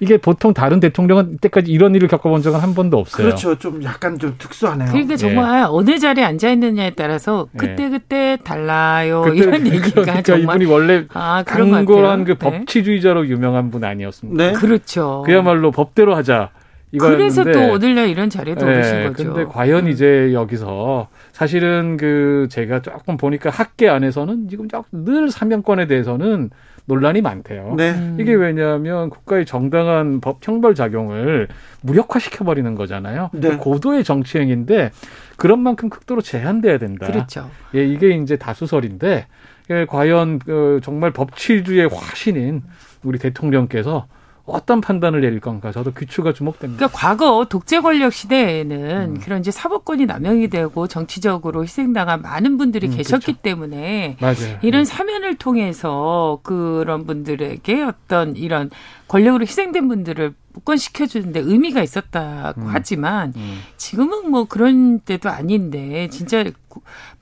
이게 0.01 0.16
보통 0.16 0.55
다른 0.55 0.79
대통령은 0.79 1.35
이때까지 1.35 1.72
이런 1.72 1.96
일을 1.96 2.07
겪어본 2.07 2.42
적은 2.42 2.61
한 2.61 2.74
번도 2.74 2.98
없어요. 2.98 3.27
그렇죠. 3.27 3.59
좀 3.59 3.83
약간 3.83 4.16
좀 4.18 4.37
특수하네요. 4.38 4.90
그러니까 4.90 5.16
정말 5.16 5.61
네. 5.61 5.66
어느 5.68 5.98
자리에 5.98 6.24
앉아 6.24 6.51
있느냐에 6.51 6.90
따라서 6.90 7.48
그때 7.57 7.88
그때 7.88 8.38
달라요. 8.44 9.22
그때, 9.24 9.37
이런 9.38 9.66
얘기가 9.66 10.03
그러니까 10.03 10.22
정말 10.22 10.62
이분이 10.62 10.70
원래 10.70 11.05
아, 11.14 11.42
강고한 11.44 12.24
그 12.24 12.38
네. 12.38 12.38
법치주의자로 12.38 13.27
유명한 13.27 13.70
분 13.70 13.83
아니었습니까? 13.83 14.40
네. 14.40 14.53
그렇죠. 14.53 15.24
그야말로 15.27 15.72
법대로 15.72 16.14
하자. 16.14 16.51
그래서 16.96 17.44
또 17.44 17.72
오늘날 17.72 18.09
이런 18.09 18.31
자리에 18.31 18.55
네, 18.55 18.64
오르신 18.64 19.12
거죠. 19.12 19.35
근데 19.35 19.44
과연 19.44 19.87
음. 19.87 19.90
이제 19.90 20.33
여기서 20.33 21.09
사실은 21.33 21.96
그 21.96 22.46
제가 22.51 22.83
조금 22.83 23.16
보니까 23.16 23.51
학계 23.51 23.88
안에서는 23.88 24.48
지금 24.48 24.68
늘 24.92 25.31
사면권에 25.31 25.87
대해서는 25.87 26.51
논란이 26.87 27.20
많대요. 27.20 27.74
네. 27.77 27.90
음. 27.90 28.16
이게 28.18 28.33
왜냐하면 28.33 29.11
국가의 29.11 29.44
정당한 29.44 30.20
법 30.20 30.38
형벌 30.40 30.74
작용을 30.74 31.48
무력화시켜 31.83 32.44
버리는 32.46 32.74
거잖아요. 32.74 33.29
네. 33.35 33.57
고도의 33.59 34.05
정치 34.05 34.38
행인데 34.38 34.90
그런 35.37 35.61
만큼 35.61 35.90
극도로 35.90 36.22
제한돼야 36.22 36.79
된다. 36.79 37.07
그렇죠. 37.07 37.51
예, 37.74 37.85
이게 37.85 38.16
이제 38.16 38.37
다수설인데 38.37 39.27
예, 39.70 39.85
과연 39.85 40.38
그 40.38 40.81
정말 40.83 41.11
법치주의 41.12 41.88
화신인 41.92 42.62
우리 43.05 43.18
대통령께서 43.18 44.07
어떤 44.52 44.80
판단을 44.80 45.20
내릴 45.20 45.40
건가 45.40 45.72
저도 45.72 45.92
귀추가 45.92 46.32
주목됩니다. 46.32 46.78
그러니까 46.78 46.98
과거 46.98 47.46
독재 47.48 47.80
권력 47.80 48.12
시대에는 48.12 49.16
음. 49.16 49.20
그런 49.20 49.40
이제 49.40 49.50
사법권이 49.50 50.06
남용이 50.06 50.48
되고 50.48 50.87
정치적으로 50.87 51.62
희생당한 51.62 52.22
많은 52.22 52.58
분들이 52.58 52.88
음, 52.88 52.96
계셨기 52.96 53.26
그렇죠. 53.26 53.42
때문에 53.42 54.16
맞아요. 54.20 54.58
이런 54.62 54.82
네. 54.82 54.84
사면을 54.84 55.37
통해서 55.37 56.40
그런 56.42 57.06
분들에게 57.06 57.82
어떤 57.82 58.37
이런 58.37 58.70
권력으로 59.08 59.42
희생된 59.42 59.88
분들을 59.88 60.34
복권시켜 60.58 61.06
주는데 61.06 61.40
의미가 61.40 61.82
있었다고 61.82 62.62
음. 62.62 62.66
하지만 62.68 63.32
음. 63.37 63.61
지금은 63.76 64.30
뭐 64.30 64.44
그런 64.44 65.00
때도 65.00 65.30
아닌데 65.30 66.08
진짜 66.11 66.44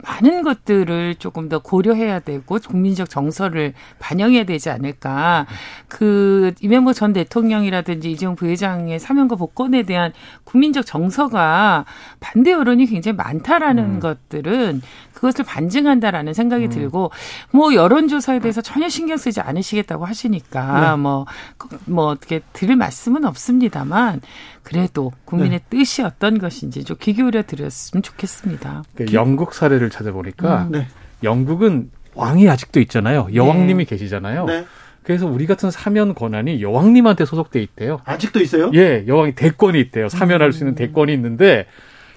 많은 0.03 0.43
것들을 0.43 1.15
조금 1.15 1.49
더 1.49 1.59
고려해야 1.59 2.19
되고 2.19 2.59
국민적 2.59 3.09
정서를 3.09 3.73
반영해야 3.99 4.43
되지 4.43 4.69
않을까. 4.69 5.47
그 5.87 6.53
이명박 6.61 6.93
전 6.93 7.13
대통령이라든지 7.13 8.11
이재용 8.11 8.35
부회장의 8.35 8.99
사면과 8.99 9.35
복권에 9.37 9.83
대한 9.83 10.11
국민적 10.43 10.85
정서가 10.85 11.85
반대 12.19 12.51
여론이 12.51 12.85
굉장히 12.87 13.15
많다라는 13.15 13.83
음. 13.83 13.99
것들은 13.99 14.81
그것을 15.13 15.45
반증한다라는 15.45 16.33
생각이 16.33 16.65
음. 16.65 16.69
들고 16.69 17.11
뭐 17.51 17.73
여론조사에 17.73 18.39
대해서 18.39 18.61
전혀 18.61 18.87
신경 18.87 19.17
쓰지 19.17 19.41
않으시겠다고 19.41 20.05
하시니까 20.05 20.95
뭐뭐 20.97 21.25
네. 21.71 21.77
뭐 21.85 22.05
어떻게 22.07 22.41
들을 22.53 22.75
말씀은 22.75 23.25
없습니다만 23.25 24.21
그래도 24.61 25.11
국민의 25.25 25.59
네. 25.59 25.65
뜻이 25.69 26.03
어떤 26.03 26.37
것인지 26.37 26.83
좀 26.83 26.97
귀 26.99 27.13
기울여 27.13 27.43
드렸으면 27.43 28.03
좋겠습니다. 28.03 28.83
그 28.95 29.05
영국 29.13 29.46
사례를 29.53 29.89
찾아보니까 29.89 30.63
음. 30.63 30.71
네. 30.71 30.87
영국은 31.23 31.89
왕이 32.15 32.49
아직도 32.49 32.79
있잖아요. 32.81 33.27
여왕님이 33.33 33.85
네. 33.85 33.89
계시잖아요. 33.89 34.45
네. 34.45 34.65
그래서 35.03 35.25
우리 35.25 35.45
같은 35.45 35.71
사면 35.71 36.13
권한이 36.13 36.61
여왕님한테 36.61 37.25
소속돼 37.25 37.61
있대요. 37.61 38.01
아직도 38.05 38.41
있어요? 38.41 38.71
예, 38.73 39.05
여왕이 39.07 39.35
대권이 39.35 39.79
있대요. 39.79 40.09
사면할 40.09 40.51
수 40.51 40.59
있는 40.63 40.73
음. 40.73 40.75
대권이 40.75 41.13
있는데 41.13 41.65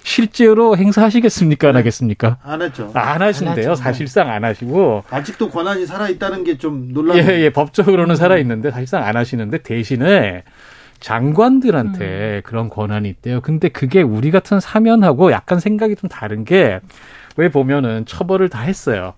실제로 0.03 0.75
행사하시겠습니까? 0.75 1.67
안 1.69 1.73
네. 1.73 1.79
하겠습니까? 1.79 2.37
안 2.43 2.61
했죠. 2.61 2.91
안 2.95 3.21
하신대요. 3.21 3.69
안 3.69 3.75
사실상 3.75 4.29
안 4.29 4.43
하시고. 4.43 5.03
아직도 5.09 5.49
권한이 5.49 5.85
살아있다는 5.85 6.43
게 6.43 6.57
좀 6.57 6.91
놀라운. 6.91 7.19
예, 7.19 7.41
예, 7.43 7.49
법적으로는 7.51 8.13
음. 8.13 8.15
살아있는데 8.15 8.71
사실상 8.71 9.03
안 9.05 9.15
하시는데 9.15 9.59
대신에 9.59 10.43
장관들한테 10.99 12.37
음. 12.37 12.41
그런 12.43 12.69
권한이 12.69 13.09
있대요. 13.09 13.41
근데 13.41 13.69
그게 13.69 14.01
우리 14.01 14.31
같은 14.31 14.59
사면하고 14.59 15.31
약간 15.31 15.59
생각이 15.59 15.95
좀 15.95 16.09
다른 16.09 16.45
게 16.45 16.79
왜 17.37 17.49
보면은 17.49 18.05
처벌을 18.05 18.49
다 18.49 18.61
했어요. 18.61 19.13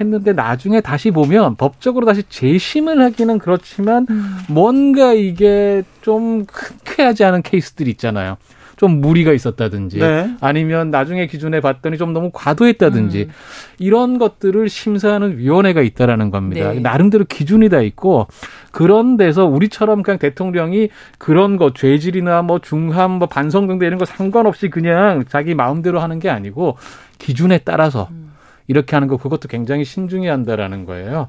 했는데 0.00 0.32
나중에 0.32 0.80
다시 0.80 1.10
보면 1.10 1.56
법적으로 1.56 2.04
다시 2.06 2.22
재심을 2.28 3.00
하기는 3.00 3.38
그렇지만 3.38 4.06
음. 4.10 4.36
뭔가 4.48 5.14
이게 5.14 5.82
좀 6.02 6.44
흔쾌하지 6.50 7.24
않은 7.24 7.42
케이스들이 7.42 7.90
있잖아요. 7.92 8.36
좀 8.76 9.00
무리가 9.00 9.32
있었다든지 9.32 9.98
네. 9.98 10.30
아니면 10.40 10.90
나중에 10.90 11.26
기준에 11.26 11.60
봤더니 11.60 11.96
좀 11.96 12.12
너무 12.12 12.30
과도했다든지 12.32 13.22
음. 13.22 13.32
이런 13.78 14.18
것들을 14.18 14.68
심사하는 14.68 15.38
위원회가 15.38 15.80
있다라는 15.80 16.30
겁니다. 16.30 16.72
네. 16.72 16.80
나름대로 16.80 17.24
기준이 17.24 17.70
다 17.70 17.80
있고 17.80 18.26
그런 18.72 19.16
데서 19.16 19.46
우리처럼 19.46 20.02
그냥 20.02 20.18
대통령이 20.18 20.90
그런 21.16 21.56
거 21.56 21.72
죄질이나 21.72 22.42
뭐 22.42 22.58
중함 22.58 23.12
뭐 23.12 23.28
반성 23.28 23.66
등등 23.66 23.86
이런 23.86 23.98
거 23.98 24.04
상관없이 24.04 24.68
그냥 24.68 25.24
자기 25.26 25.54
마음대로 25.54 26.00
하는 26.00 26.18
게 26.18 26.28
아니고 26.28 26.76
기준에 27.18 27.58
따라서 27.58 28.08
음. 28.10 28.32
이렇게 28.68 28.96
하는 28.96 29.08
거 29.08 29.16
그것도 29.16 29.48
굉장히 29.48 29.84
신중히 29.84 30.26
한다라는 30.26 30.86
거예요. 30.86 31.28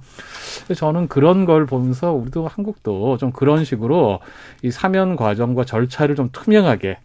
저는 0.75 1.07
그런 1.07 1.45
걸 1.45 1.65
보면서 1.65 2.11
우리도 2.11 2.47
한국도 2.47 3.17
좀 3.17 3.31
그런 3.31 3.63
식으로 3.63 4.19
이 4.63 4.71
사면 4.71 5.15
과정과 5.15 5.65
절차를 5.65 6.15
좀 6.15 6.29
투명하게 6.31 6.97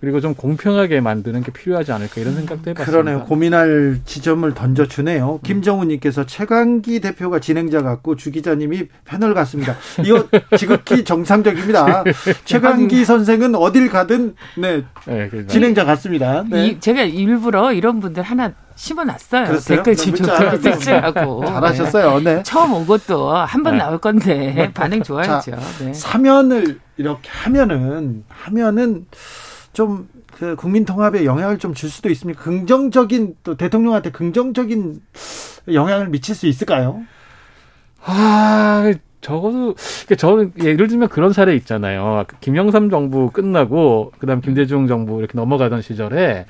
그리고 0.00 0.20
좀 0.20 0.34
공평하게 0.34 1.00
만드는 1.00 1.42
게 1.42 1.52
필요하지 1.52 1.90
않을까 1.92 2.20
이런 2.20 2.34
생각도 2.34 2.70
해봤습니다. 2.70 2.84
그러네요. 2.84 3.24
고민할 3.24 4.00
지점을 4.04 4.52
던져주네요. 4.54 5.34
음. 5.34 5.38
김정우님께서 5.42 6.24
최강기 6.24 7.00
대표가 7.00 7.40
진행자 7.40 7.82
같고 7.82 8.14
주 8.14 8.30
기자님이 8.30 8.88
패널 9.04 9.34
같습니다. 9.34 9.76
이거 10.04 10.28
지극히 10.56 11.02
정상적입니다. 11.04 12.04
최강기 12.44 13.04
선생은 13.04 13.56
어딜 13.56 13.88
가든 13.88 14.36
네, 14.56 14.84
네 15.06 15.46
진행자 15.48 15.84
같습니다. 15.84 16.44
네. 16.48 16.68
이, 16.68 16.80
제가 16.80 17.02
일부러 17.02 17.72
이런 17.72 17.98
분들 17.98 18.22
하나 18.22 18.52
심어놨어요. 18.78 19.46
그랬어요? 19.46 19.82
댓글 19.82 19.96
섹시하고. 19.96 21.44
잘하셨어요. 21.44 22.20
네. 22.24 22.42
처음 22.44 22.74
온 22.74 22.86
것도 22.86 23.32
한번 23.32 23.72
네. 23.72 23.78
나올 23.78 23.98
건데 23.98 24.70
반응 24.74 25.02
좋아야죠. 25.02 25.50
자, 25.50 25.58
네. 25.80 25.92
사면을 25.92 26.78
이렇게 26.96 27.28
하면은 27.28 28.24
하면은 28.28 29.06
좀 29.78 30.08
그 30.38 30.54
국민 30.56 30.84
통합에 30.84 31.24
영향을 31.24 31.58
좀 31.58 31.74
줄 31.74 31.90
수도 31.90 32.08
있습니까? 32.10 32.42
긍정적인 32.42 33.36
또 33.42 33.56
대통령한테 33.56 34.10
긍정적인 34.10 35.00
영향을 35.72 36.08
미칠 36.08 36.34
수 36.34 36.46
있을까요? 36.46 37.02
아, 38.04 38.92
적어도 39.20 39.74
저는 40.16 40.52
예를 40.62 40.86
들면 40.86 41.08
그런 41.08 41.32
사례 41.32 41.54
있잖아요. 41.56 42.24
김영삼 42.40 42.90
정부 42.90 43.30
끝나고 43.30 44.12
그다음 44.18 44.40
김대중 44.40 44.86
정부 44.86 45.18
이렇게 45.18 45.32
넘어가던 45.36 45.82
시절에 45.82 46.46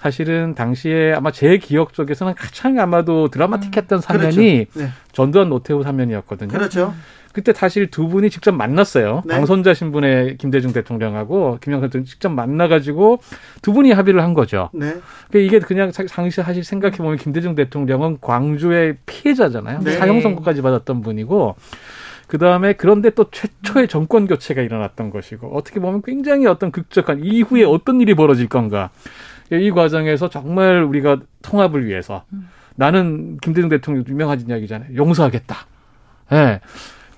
사실은 0.00 0.54
당시에 0.54 1.12
아마 1.12 1.30
제 1.30 1.58
기억 1.58 1.92
쪽에서는 1.92 2.34
가장 2.34 2.78
아마도 2.78 3.28
드라마틱했던 3.28 3.98
음, 3.98 4.00
사면이 4.00 4.66
그렇죠. 4.72 4.80
네. 4.80 4.92
전두환 5.12 5.50
노태우 5.50 5.82
사면이었거든요. 5.82 6.48
그렇죠. 6.48 6.94
그때 7.32 7.52
사실 7.52 7.90
두 7.90 8.08
분이 8.08 8.30
직접 8.30 8.52
만났어요. 8.52 9.22
네. 9.26 9.34
당선자 9.34 9.74
신분의 9.74 10.38
김대중 10.38 10.72
대통령하고 10.72 11.58
김영삼 11.60 11.90
대통령 11.90 12.06
직접 12.06 12.30
만나가지고 12.30 13.20
두 13.60 13.72
분이 13.74 13.92
합의를 13.92 14.22
한 14.22 14.32
거죠. 14.32 14.70
네. 14.72 14.96
그러니까 15.28 15.38
이게 15.38 15.58
그냥 15.58 15.92
상시 15.92 16.42
사실 16.42 16.64
생각해 16.64 16.96
보면 16.96 17.18
김대중 17.18 17.54
대통령은 17.54 18.18
광주의 18.22 18.96
피해자잖아요. 19.04 19.80
네. 19.80 19.92
사형 19.92 20.22
선고까지 20.22 20.62
받았던 20.62 21.02
분이고. 21.02 21.56
그 22.26 22.38
다음에 22.38 22.74
그런데 22.74 23.10
또 23.10 23.28
최초의 23.28 23.88
정권 23.88 24.28
교체가 24.28 24.62
일어났던 24.62 25.10
것이고 25.10 25.48
어떻게 25.48 25.80
보면 25.80 26.00
굉장히 26.02 26.46
어떤 26.46 26.70
극적한 26.70 27.24
이후에 27.24 27.64
어떤 27.64 28.00
일이 28.00 28.14
벌어질 28.14 28.48
건가 28.48 28.90
이 29.50 29.70
과정에서 29.70 30.28
정말 30.28 30.82
우리가 30.82 31.20
통합을 31.42 31.86
위해서 31.86 32.24
나는 32.76 33.36
김대중 33.38 33.68
대통령 33.68 34.04
유명한 34.06 34.40
이야기잖아요 34.40 34.94
용서하겠다. 34.96 35.56
예. 36.32 36.36
네. 36.36 36.60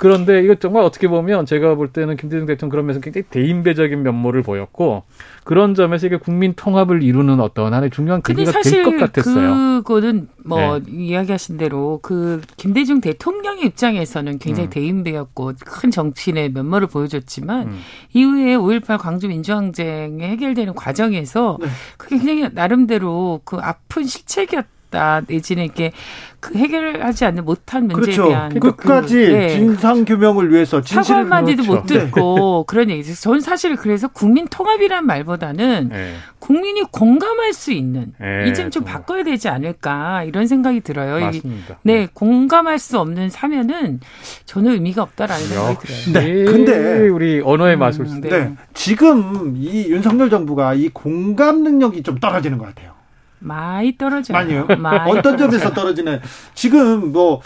그런데 0.03 0.43
이거 0.43 0.57
정말 0.57 0.83
어떻게 0.83 1.07
보면 1.07 1.47
제가 1.47 1.77
볼 1.77 1.93
때는 1.93 2.17
김대중 2.17 2.45
대통령 2.45 2.71
그런 2.71 2.87
면에서 2.87 3.01
굉장히 3.01 3.25
대인배적인 3.31 4.03
면모를 4.03 4.43
보였고 4.43 5.05
그런 5.45 5.77
점에서 5.77 6.09
이게 6.09 6.17
국민 6.17 6.55
통합을 6.55 7.05
이루는 7.05 7.39
어떤 7.39 7.73
하나의 7.73 7.91
중요한 7.91 8.21
계기가 8.21 8.51
될 8.63 8.83
것 8.83 8.97
같았어요. 8.97 9.83
그거는 9.85 10.29
뭐 10.45 10.81
네. 10.81 10.91
이야기하신 10.91 11.57
대로 11.57 12.01
그 12.03 12.41
김대중 12.57 13.01
대통령의 13.01 13.67
입장에서는 13.67 14.41
굉장히 14.41 14.67
음. 14.69 14.71
대인배였고 14.71 15.53
큰 15.65 15.93
정치인의 15.93 16.51
면모를 16.51 16.89
보여줬지만 16.89 17.69
음. 17.69 17.79
이후에 18.13 18.57
5.18 18.57 18.99
광주 18.99 19.29
민주항쟁이 19.29 20.21
해결되는 20.21 20.75
과정에서 20.75 21.59
네. 21.61 21.69
그게 21.97 22.19
굉장히 22.19 22.49
나름대로 22.53 23.41
그 23.45 23.57
아픈 23.61 24.03
실책이었 24.03 24.65
다 24.93 25.23
내지는 25.27 25.65
이렇게 25.65 25.91
그 26.39 26.55
해결하지 26.55 27.25
않는 27.25 27.45
못한 27.45 27.87
문제에 27.87 28.15
그렇죠. 28.15 28.29
대한 28.29 28.61
끝까지 28.61 29.15
그, 29.15 29.33
네. 29.33 29.49
진상 29.51 30.05
규명을 30.05 30.53
위해서 30.53 30.83
사과 30.83 31.17
한마디도 31.17 31.63
그렇죠. 31.63 31.81
못 31.81 31.87
듣고 31.87 32.65
네. 32.67 32.71
그런 32.73 32.91
얘기죠. 32.91 33.15
저는 33.15 33.41
사실 33.41 33.75
그래서 33.77 34.09
국민 34.09 34.47
통합이란 34.49 35.07
말보다는 35.07 35.89
네. 35.89 36.15
국민이 36.39 36.83
공감할 36.83 37.53
수 37.53 37.73
있는 37.73 38.13
네. 38.21 38.49
이점 38.49 38.71
좀 38.71 38.85
바꿔야 38.85 39.23
되지 39.23 39.49
않을까 39.49 40.25
이런 40.25 40.47
생각이 40.47 40.81
들어요. 40.81 41.25
맞습니다. 41.25 41.79
네, 41.83 41.95
네, 41.95 42.09
공감할 42.13 42.79
수 42.79 42.99
없는 42.99 43.31
사면은 43.31 44.01
저는 44.45 44.73
의미가 44.73 45.03
없다라는 45.03 45.47
생각이 45.47 45.79
들어요. 45.79 46.13
네, 46.13 46.45
근데 46.45 47.09
우리 47.09 47.41
언어의 47.41 47.77
음, 47.77 47.79
마술. 47.79 48.07
네. 48.21 48.29
네. 48.29 48.53
지금 48.75 49.55
이 49.57 49.87
윤석열 49.89 50.29
정부가 50.29 50.75
이 50.75 50.89
공감 50.89 51.63
능력이 51.63 52.03
좀 52.03 52.19
떨어지는 52.19 52.59
것 52.59 52.67
같아요. 52.67 53.02
많이 53.43 53.97
떨어져요. 53.97 54.37
많이요? 54.37 54.67
많이 54.79 55.11
어떤 55.19 55.37
점에서 55.37 55.73
떨어지는? 55.73 56.21
지금 56.55 57.13
뭐 57.13 57.41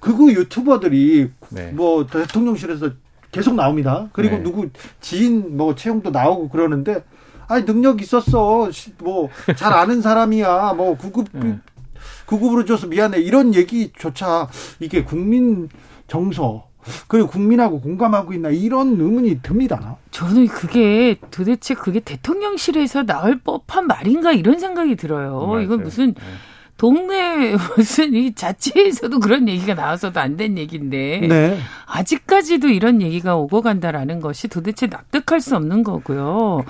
극우 0.00 0.30
유튜버들이 0.32 1.30
네. 1.50 1.72
뭐 1.72 2.06
대통령실에서 2.06 2.90
계속 3.32 3.54
나옵니다. 3.54 4.08
그리고 4.12 4.36
네. 4.36 4.42
누구 4.42 4.68
지인 5.00 5.56
뭐 5.56 5.74
채용도 5.74 6.10
나오고 6.10 6.48
그러는데 6.50 7.04
아니 7.48 7.64
능력 7.64 8.00
있었어. 8.00 8.70
뭐 8.98 9.28
잘 9.56 9.72
아는 9.72 10.00
사람이야. 10.00 10.74
뭐 10.76 10.96
구급 10.96 11.28
네. 11.32 11.58
구급으로 12.26 12.64
줘서 12.64 12.86
미안해. 12.86 13.18
이런 13.20 13.54
얘기조차 13.54 14.48
이게 14.80 15.04
국민 15.04 15.68
정서 16.06 16.68
그리고 17.08 17.28
국민하고 17.28 17.80
공감하고 17.80 18.32
있나 18.32 18.50
이런 18.50 18.88
의문이 19.00 19.40
듭니다. 19.42 19.96
저는 20.10 20.46
그게 20.48 21.16
도대체 21.30 21.74
그게 21.74 22.00
대통령실에서 22.00 23.04
나올 23.04 23.38
법한 23.38 23.86
말인가 23.86 24.32
이런 24.32 24.58
생각이 24.58 24.96
들어요. 24.96 25.46
맞아요. 25.46 25.60
이건 25.62 25.82
무슨 25.82 26.14
네. 26.14 26.20
동네 26.76 27.54
무슨 27.76 28.14
이 28.14 28.34
자체에서도 28.34 29.20
그런 29.20 29.48
얘기가 29.48 29.74
나와서도 29.74 30.18
안 30.20 30.36
된 30.36 30.58
얘기인데 30.58 31.26
네. 31.28 31.58
아직까지도 31.86 32.68
이런 32.68 33.00
얘기가 33.00 33.36
오고 33.36 33.62
간다라는 33.62 34.20
것이 34.20 34.48
도대체 34.48 34.86
납득할 34.88 35.40
수 35.40 35.54
없는 35.56 35.84
거고요. 35.84 36.64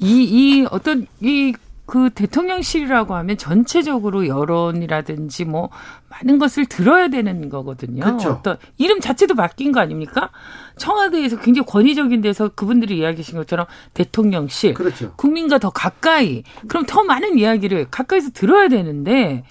이, 0.00 0.22
이 0.24 0.66
어떤 0.70 1.06
이 1.20 1.54
그 1.88 2.10
대통령실이라고 2.10 3.14
하면 3.14 3.38
전체적으로 3.38 4.28
여론이라든지 4.28 5.46
뭐 5.46 5.70
많은 6.10 6.38
것을 6.38 6.66
들어야 6.66 7.08
되는 7.08 7.48
거거든요. 7.48 8.04
그렇죠. 8.04 8.30
어떤 8.30 8.58
이름 8.76 9.00
자체도 9.00 9.34
바뀐 9.34 9.72
거 9.72 9.80
아닙니까? 9.80 10.28
청와대에서 10.76 11.40
굉장히 11.40 11.64
권위적인 11.66 12.20
데서 12.20 12.48
그분들이 12.48 12.98
이야기하신 12.98 13.38
것처럼 13.38 13.64
대통령실, 13.94 14.74
그렇죠. 14.74 15.14
국민과 15.16 15.58
더 15.58 15.70
가까이, 15.70 16.42
그럼 16.68 16.84
더 16.84 17.04
많은 17.04 17.38
이야기를 17.38 17.86
가까이서 17.90 18.32
들어야 18.34 18.68
되는데 18.68 19.44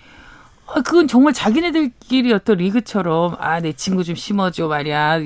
아, 0.67 0.81
그건 0.83 1.07
정말 1.07 1.33
자기네들끼리 1.33 2.31
어떤 2.33 2.57
리그처럼 2.57 3.35
아 3.39 3.59
내 3.61 3.73
친구 3.73 4.03
좀 4.03 4.13
심어줘 4.13 4.67
말이야 4.67 5.17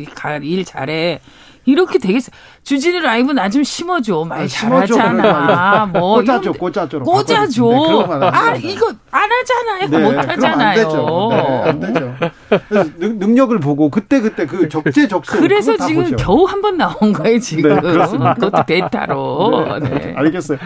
일 0.43 0.63
잘해 0.63 1.19
이렇게 1.65 1.99
되겠어. 1.99 2.31
주진우 2.63 2.99
라이브 2.99 3.31
나 3.31 3.49
좀 3.49 3.63
심어줘. 3.63 4.23
말 4.25 4.41
아, 4.43 4.47
잘하잖아. 4.47 5.87
뭐 5.91 6.21
꽂아줘, 6.21 6.51
꽂아줘. 6.53 6.99
꽂아줘. 6.99 8.07
네, 8.19 8.27
아 8.27 8.55
이거 8.55 8.87
안 9.09 9.29
하잖아요. 9.31 9.89
네, 9.89 9.97
못 9.99 10.17
하잖아요. 10.29 10.69
안 10.69 10.75
되죠. 10.75 11.29
네, 11.31 11.69
안 11.69 11.79
되죠. 11.79 12.15
능력을 13.17 13.59
보고 13.59 13.89
그때 13.89 14.21
그때 14.21 14.45
그 14.45 14.69
적재적소. 14.69 15.39
그래서 15.39 15.75
지금 15.77 16.03
보죠. 16.03 16.15
겨우 16.17 16.45
한 16.45 16.61
번 16.61 16.77
나온 16.77 17.11
거예요 17.11 17.39
지금. 17.39 17.73
네, 17.75 17.81
그것도 17.81 18.65
데이터로. 18.67 19.79
네, 19.79 19.89
네. 19.89 20.13
알겠어요. 20.15 20.59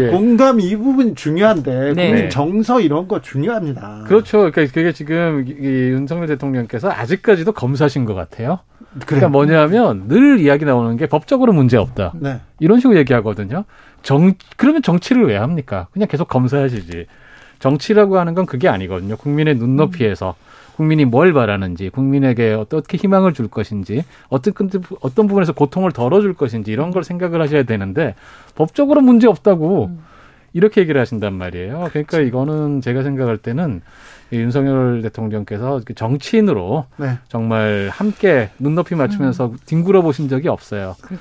예. 0.00 0.06
공감 0.10 0.60
이 0.60 0.76
부분 0.76 1.16
중요한데 1.16 1.92
네. 1.94 2.06
국민 2.08 2.30
정서 2.30 2.80
이런 2.80 3.08
거 3.08 3.20
중요합니다. 3.20 4.04
그렇죠. 4.06 4.38
그러니까 4.38 4.62
그게 4.72 4.92
지금 4.92 5.44
이 5.48 5.52
윤석열 5.66 6.28
대통령께서 6.28 6.90
아직까지도 6.90 7.50
검사신 7.52 8.04
것 8.04 8.14
같아요. 8.14 8.60
그래. 8.92 9.04
그러니까 9.06 9.28
뭐냐면 9.30 10.06
늘 10.06 10.38
이야기 10.38 10.51
나오는 10.58 10.96
게 10.96 11.06
법적으로 11.06 11.52
문제 11.52 11.76
없다. 11.76 12.12
네. 12.16 12.40
이런 12.60 12.80
식으로 12.80 12.98
얘기하거든요. 12.98 13.64
정 14.02 14.32
그러면 14.56 14.82
정치를 14.82 15.26
왜 15.26 15.36
합니까? 15.36 15.88
그냥 15.92 16.08
계속 16.08 16.28
검사하시지. 16.28 17.06
정치라고 17.58 18.18
하는 18.18 18.34
건 18.34 18.46
그게 18.46 18.68
아니거든요. 18.68 19.16
국민의 19.16 19.56
눈높이에서 19.56 20.34
국민이 20.76 21.04
뭘 21.04 21.32
바라는지, 21.32 21.90
국민에게 21.90 22.52
어떻게 22.54 22.96
희망을 22.96 23.34
줄 23.34 23.48
것인지, 23.48 24.04
어떤 24.28 24.54
어떤 25.00 25.26
부분에서 25.26 25.52
고통을 25.52 25.92
덜어줄 25.92 26.34
것인지 26.34 26.72
이런 26.72 26.90
걸 26.90 27.04
생각을 27.04 27.40
하셔야 27.40 27.62
되는데 27.62 28.14
법적으로 28.54 29.00
문제 29.00 29.28
없다고. 29.28 29.86
음. 29.86 30.12
이렇게 30.54 30.82
얘기를 30.82 31.00
하신단 31.00 31.32
말이에요. 31.32 31.88
그러니까 31.90 32.18
이거는 32.20 32.80
제가 32.80 33.02
생각할 33.02 33.38
때는 33.38 33.80
윤석열 34.32 35.02
대통령께서 35.02 35.80
정치인으로 35.94 36.86
네. 36.96 37.18
정말 37.28 37.90
함께 37.92 38.50
눈높이 38.58 38.94
맞추면서 38.94 39.46
음. 39.46 39.58
뒹굴어 39.66 40.02
보신 40.02 40.28
적이 40.28 40.48
없어요. 40.48 40.96
그, 41.02 41.18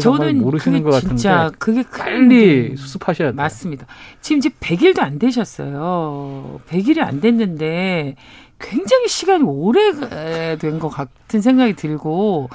저는 0.00 0.40
모르시는 0.40 0.82
것 0.82 0.90
같은데 0.90 1.50
그게 1.58 1.84
빨리 1.90 2.76
수습하셔야 2.76 3.28
돼요. 3.32 3.36
맞습니다. 3.36 3.86
지금 4.20 4.38
이제 4.38 4.48
100일도 4.48 5.00
안 5.00 5.18
되셨어요. 5.18 6.60
100일이 6.68 7.00
안 7.00 7.20
됐는데 7.20 8.16
굉장히 8.58 9.08
시간이 9.08 9.42
오래 9.44 9.92
된 10.58 10.78
것 10.78 10.88
같은 10.88 11.40
생각이 11.40 11.74
들고 11.74 12.48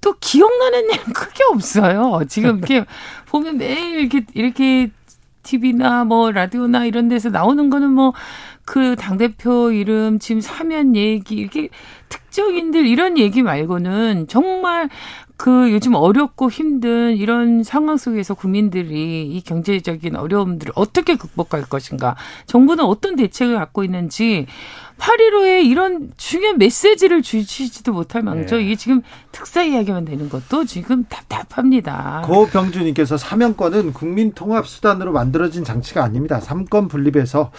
또 0.00 0.14
기억나는 0.20 0.84
일은 0.90 1.12
크게 1.12 1.44
없어요. 1.50 2.20
지금 2.28 2.58
이렇게 2.58 2.84
보면 3.26 3.58
매일 3.58 4.00
이렇게 4.00 4.24
이렇게 4.34 4.90
TV나 5.42 6.04
뭐 6.04 6.30
라디오나 6.30 6.84
이런 6.84 7.08
데서 7.08 7.30
나오는 7.30 7.70
거는 7.70 7.90
뭐 7.90 8.12
그 8.68 8.96
당대표 8.96 9.72
이름, 9.72 10.18
지금 10.18 10.42
사면 10.42 10.94
얘기, 10.94 11.36
이렇게 11.36 11.70
특정인들 12.10 12.86
이런 12.86 13.16
얘기 13.16 13.40
말고는 13.40 14.26
정말 14.28 14.90
그 15.38 15.72
요즘 15.72 15.94
어렵고 15.94 16.50
힘든 16.50 17.16
이런 17.16 17.62
상황 17.62 17.96
속에서 17.96 18.34
국민들이 18.34 19.26
이 19.26 19.40
경제적인 19.40 20.16
어려움들을 20.16 20.74
어떻게 20.76 21.16
극복할 21.16 21.62
것인가, 21.62 22.14
정부는 22.44 22.84
어떤 22.84 23.16
대책을 23.16 23.56
갖고 23.56 23.84
있는지 23.84 24.46
8.15에 24.98 25.64
이런 25.64 26.12
중요한 26.16 26.58
메시지를 26.58 27.22
주시지도 27.22 27.92
못할 27.92 28.22
망정 28.22 28.58
네. 28.58 28.64
이게 28.64 28.76
지금 28.76 29.02
특사 29.32 29.62
이야기만 29.62 30.04
되는 30.04 30.28
것도 30.28 30.64
지금 30.64 31.04
답답합니다. 31.04 32.22
고병주님께서 32.26 33.16
사면권은 33.16 33.92
국민 33.92 34.32
통합 34.32 34.66
수단으로 34.66 35.12
만들어진 35.12 35.64
장치가 35.64 36.02
아닙니다. 36.02 36.40
삼권 36.40 36.88
분립에서 36.88 37.52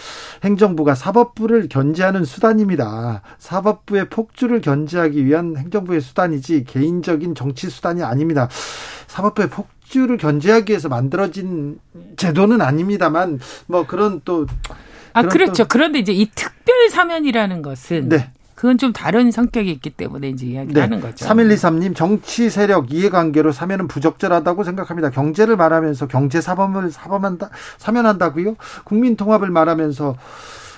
행정부가 0.44 0.94
사법부를 0.94 1.68
견제하는 1.68 2.24
수단입니다. 2.24 3.22
사법부의 3.38 4.10
폭주를 4.10 4.60
견제하기 4.60 5.24
위한 5.24 5.56
행정부의 5.56 6.00
수단이지 6.00 6.64
개인적인 6.64 7.34
정치 7.34 7.70
수단이 7.70 8.02
아닙니다. 8.02 8.48
사법부의 9.06 9.48
폭 9.50 9.68
주를 9.90 10.18
견제하기 10.18 10.70
위해서 10.70 10.88
만들어진 10.88 11.80
제도는 12.16 12.60
아닙니다만 12.60 13.40
뭐 13.66 13.86
그런 13.86 14.20
또 14.24 14.46
아, 15.12 15.22
그렇죠. 15.22 15.64
그런데 15.68 15.98
이제 15.98 16.12
이 16.12 16.30
특별 16.34 16.88
사면이라는 16.90 17.62
것은 17.62 18.08
네. 18.08 18.30
그건 18.60 18.76
좀 18.76 18.92
다른 18.92 19.30
성격이 19.30 19.70
있기 19.70 19.88
때문에 19.88 20.28
이제 20.28 20.46
이야기하는 20.46 20.98
네. 20.98 21.02
거죠. 21.02 21.26
3123님 21.26 21.96
정치 21.96 22.50
세력 22.50 22.92
이해관계로 22.92 23.52
사면은 23.52 23.88
부적절하다고 23.88 24.64
생각합니다. 24.64 25.08
경제를 25.08 25.56
말하면서 25.56 26.08
경제 26.08 26.42
사범을 26.42 26.90
사범한다 26.90 27.48
사면한다고요? 27.78 28.56
국민 28.84 29.16
통합을 29.16 29.48
말하면서 29.48 30.14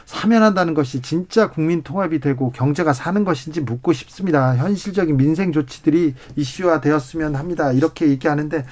사면한다는 0.05 0.75
것이 0.75 1.03
진짜 1.03 1.51
국민 1.51 1.83
통합이 1.83 2.21
되고 2.21 2.53
경제가 2.53 2.93
사는 2.93 3.25
것인지 3.25 3.61
묻고 3.63 3.93
싶습니다. 3.93 4.57
현실적인 4.57 5.17
민생 5.17 5.51
조치들이 5.51 6.15
이슈화 6.37 6.81
되었으면 6.81 7.35
합니다. 7.35 7.73
이렇게 7.73 8.09
얘기하는데 8.09 8.65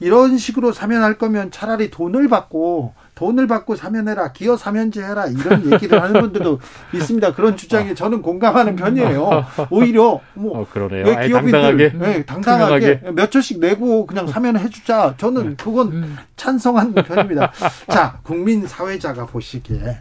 이런 0.00 0.38
식으로 0.38 0.72
사면할 0.72 1.18
거면 1.18 1.50
차라리 1.50 1.90
돈을 1.90 2.28
받고 2.28 2.94
돈을 3.14 3.46
받고 3.46 3.76
사면해라, 3.76 4.32
기어 4.32 4.56
사면제 4.56 5.02
해라 5.02 5.26
이런 5.26 5.72
얘기를 5.72 6.02
하는 6.02 6.20
분들도 6.20 6.58
있습니다. 6.94 7.34
그런 7.34 7.56
주장에 7.56 7.94
저는 7.94 8.22
공감하는 8.22 8.76
편이에요. 8.76 9.44
오히려 9.70 10.20
뭐 10.34 10.60
어, 10.60 10.66
왜 10.90 11.26
기업인들 11.28 11.52
당당하게, 11.52 11.92
네, 11.92 12.24
당당하게 12.24 13.00
몇 13.14 13.30
초씩 13.30 13.60
내고 13.60 14.06
그냥 14.06 14.26
사면해 14.26 14.68
주자. 14.68 15.14
저는 15.16 15.50
네. 15.50 15.56
그건 15.62 15.92
음. 15.92 16.18
찬성한 16.36 16.94
편입니다. 16.94 17.52
자, 17.88 18.18
국민 18.22 18.66
사회자가 18.66 19.26
보시기에 19.26 19.98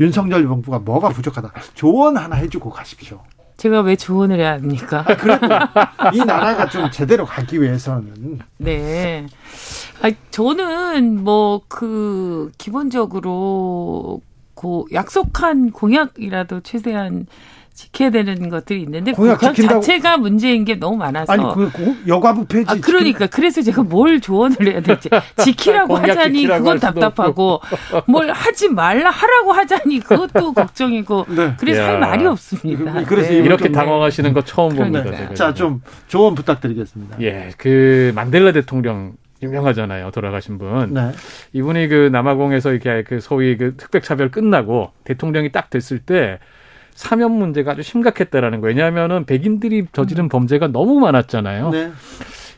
윤석열 0.00 0.44
정부가 0.44 0.78
뭐가 0.78 1.08
부족하다. 1.08 1.52
조언 1.74 2.16
하나 2.16 2.36
해주고 2.36 2.70
가십시오. 2.70 3.20
제가 3.62 3.82
왜 3.82 3.94
조언을 3.94 4.40
해야 4.40 4.54
합니까? 4.54 5.04
아, 5.96 6.10
이 6.12 6.18
나라가 6.18 6.68
좀 6.68 6.90
제대로 6.90 7.24
가기 7.24 7.62
위해서는. 7.62 8.40
네. 8.58 9.24
아, 10.02 10.10
저는 10.32 11.22
뭐 11.22 11.60
그 11.68 12.50
기본적으로 12.58 14.20
그 14.56 14.82
약속한 14.92 15.70
공약이라도 15.70 16.62
최대한 16.62 17.26
지켜야 17.74 18.10
되는 18.10 18.48
것들이 18.48 18.82
있는데 18.82 19.12
공약, 19.12 19.40
공약 19.40 19.54
자체가 19.54 20.18
문제인 20.18 20.64
게 20.64 20.74
너무 20.74 20.96
많아서 20.96 21.32
아니 21.32 21.42
그 21.54 21.70
여가부 22.06 22.44
폐지 22.46 22.66
아 22.68 22.76
그러니까 22.80 23.26
그래서 23.26 23.62
제가 23.62 23.82
뭘 23.82 24.20
조언을 24.20 24.56
해야 24.72 24.80
될지 24.80 25.08
지키라고 25.42 25.96
하자니 25.96 26.34
지키라고 26.40 26.62
그건 26.64 26.80
답답하고 26.80 27.60
뭘 28.06 28.30
하지 28.30 28.68
말라 28.68 29.10
하라고 29.10 29.52
하자니 29.52 30.00
그것도 30.00 30.52
걱정이고 30.54 31.26
네. 31.30 31.54
그래서 31.58 31.82
야. 31.82 31.86
할 31.88 31.98
말이 32.00 32.26
없습니다. 32.26 32.92
그, 32.94 33.04
그래서 33.06 33.30
네. 33.30 33.38
이렇게 33.38 33.70
당황하시는 33.72 34.32
거 34.32 34.42
처음 34.44 34.74
그러니까. 34.74 35.02
봅니다. 35.02 35.34
자 35.34 35.52
좀 35.52 35.82
조언 36.08 36.34
부탁드리겠습니다. 36.34 37.18
예, 37.20 37.50
그 37.58 38.12
만델라 38.14 38.52
대통령 38.52 39.12
유명하잖아요. 39.42 40.10
돌아가신 40.12 40.56
분. 40.58 40.94
네. 40.94 41.10
이분이 41.52 41.88
그 41.88 42.08
남아공에서 42.12 42.72
이렇게 42.72 43.02
그 43.02 43.20
소위 43.20 43.56
그 43.56 43.74
흑백 43.78 44.02
차별 44.04 44.30
끝나고 44.30 44.92
대통령이 45.04 45.50
딱 45.52 45.68
됐을 45.68 45.98
때 45.98 46.38
사면 46.94 47.32
문제가 47.32 47.72
아주 47.72 47.82
심각했다라는 47.82 48.60
거예요. 48.60 48.74
왜냐하면은 48.74 49.24
백인들이 49.24 49.86
저지른 49.92 50.24
음. 50.24 50.28
범죄가 50.28 50.68
너무 50.68 51.00
많았잖아요. 51.00 51.70
네. 51.70 51.92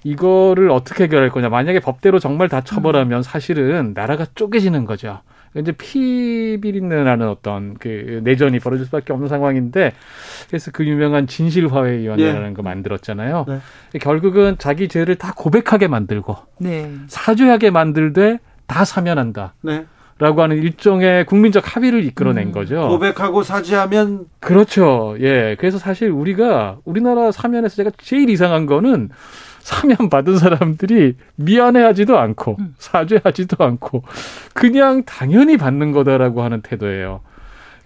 이거를 0.05 0.71
어떻게 0.71 1.05
해결할 1.05 1.31
거냐. 1.31 1.49
만약에 1.49 1.81
법대로 1.81 2.19
정말 2.19 2.49
다 2.49 2.61
처벌하면 2.61 3.21
음. 3.21 3.23
사실은 3.23 3.93
나라가 3.95 4.27
쪼개지는 4.35 4.85
거죠. 4.85 5.21
이제 5.57 5.71
피비린내라는 5.71 7.29
어떤 7.29 7.75
그 7.75 8.21
내전이 8.25 8.59
벌어질 8.59 8.87
수밖에 8.87 9.13
없는 9.13 9.29
상황인데 9.29 9.93
그래서 10.49 10.73
그 10.73 10.85
유명한 10.85 11.29
진실화해위원회라는 11.29 12.51
예. 12.51 12.55
거 12.55 12.63
만들었잖아요. 12.63 13.45
네. 13.47 13.99
결국은 14.01 14.57
자기 14.59 14.89
죄를 14.89 15.15
다 15.15 15.33
고백하게 15.35 15.87
만들고 15.87 16.37
네. 16.59 16.91
사죄하게 17.07 17.71
만들되 17.71 18.41
다 18.67 18.85
사면한다. 18.85 19.55
네. 19.63 19.87
라고 20.19 20.43
하는 20.43 20.57
일종의 20.57 21.27
국민적 21.27 21.75
합의를 21.75 22.05
이끌어낸 22.05 22.49
음, 22.49 22.53
거죠. 22.53 22.89
고백하고 22.89 23.43
사죄하면 23.43 24.27
그렇죠. 24.39 25.17
예. 25.21 25.57
그래서 25.59 25.79
사실 25.79 26.11
우리가 26.11 26.79
우리나라 26.85 27.33
사면에서 27.33 27.75
제가 27.75 27.91
제일 27.99 28.31
이상한 28.31 28.67
거는 28.67 29.11
사면 29.59 30.11
받은 30.11 30.37
사람들이 30.37 31.17
미안해하지도 31.37 32.17
않고 32.19 32.57
음. 32.61 32.75
사죄하지도 32.79 33.65
않고 33.65 34.05
그냥 34.53 35.03
당연히 35.05 35.57
받는 35.57 35.91
거다라고 35.91 36.43
하는 36.43 36.61
태도예요. 36.61 37.21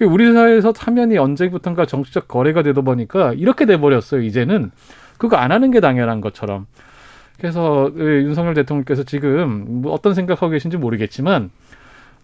우리 0.01 0.33
사회에서 0.33 0.73
사면이 0.75 1.17
언제부턴가 1.19 1.87
정치적 1.87 2.29
거래가 2.29 2.63
되다 2.63 2.83
보니까 2.83 3.33
이렇게 3.33 3.65
돼 3.65 3.79
버렸어요. 3.79 4.21
이제는 4.23 4.71
그거 5.17 5.37
안 5.37 5.51
하는 5.51 5.71
게 5.71 5.81
당연한 5.81 6.21
것처럼. 6.21 6.67
그래서 7.39 7.91
윤석열 7.97 8.55
대통령께서 8.55 9.05
지금 9.05 9.83
뭐 9.83 9.93
어떤 9.93 10.15
생각하고 10.15 10.51
계신지 10.51 10.77
모르겠지만 10.77 11.51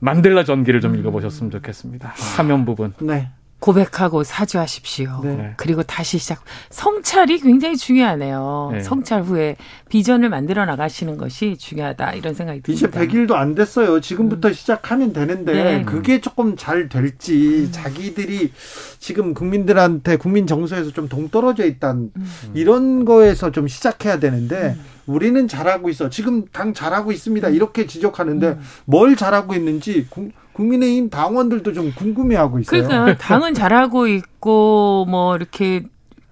만델라 0.04 0.44
전기를 0.44 0.82
좀 0.82 0.92
음. 0.92 0.98
읽어보셨으면 0.98 1.50
좋겠습니다. 1.50 2.12
사면 2.16 2.66
부분. 2.66 2.92
네. 3.00 3.30
고백하고 3.60 4.24
사죄하십시오. 4.24 5.20
네. 5.22 5.54
그리고 5.56 5.82
다시 5.82 6.18
시작. 6.18 6.42
성찰이 6.68 7.38
굉장히 7.40 7.76
중요하네요. 7.76 8.70
네. 8.74 8.80
성찰 8.82 9.22
후에 9.22 9.56
비전을 9.88 10.28
만들어 10.28 10.66
나가시는 10.66 11.16
것이 11.16 11.56
중요하다 11.56 12.12
이런 12.12 12.34
생각이 12.34 12.60
듭니다. 12.60 12.86
이제 12.86 12.90
100일도 12.90 13.32
안 13.32 13.54
됐어요. 13.54 14.00
지금부터 14.00 14.48
음. 14.48 14.52
시작하면 14.52 15.12
되는데 15.14 15.52
네. 15.52 15.84
그게 15.84 16.20
조금 16.20 16.56
잘 16.56 16.90
될지 16.90 17.64
음. 17.66 17.68
자기들이 17.72 18.52
지금 18.98 19.32
국민들한테 19.32 20.16
국민 20.16 20.46
정서에서 20.46 20.90
좀 20.90 21.08
동떨어져 21.08 21.64
있단 21.64 22.10
음. 22.14 22.26
이런 22.52 23.06
거에서 23.06 23.50
좀 23.50 23.66
시작해야 23.66 24.18
되는데 24.18 24.76
음. 24.76 24.84
우리는 25.06 25.48
잘하고 25.48 25.88
있어. 25.90 26.10
지금 26.10 26.44
당 26.52 26.74
잘하고 26.74 27.12
있습니다. 27.12 27.48
이렇게 27.48 27.86
지적하는데 27.86 28.46
음. 28.46 28.60
뭘 28.84 29.16
잘하고 29.16 29.54
있는지 29.54 30.06
국 30.10 30.32
민의힘 30.62 31.10
당원들도 31.10 31.72
좀 31.72 31.92
궁금해하고 31.94 32.60
있어요. 32.60 32.86
그러니까 32.86 33.16
당은 33.18 33.54
잘하고 33.54 34.06
있고 34.06 35.06
뭐 35.08 35.36
이렇게 35.36 35.82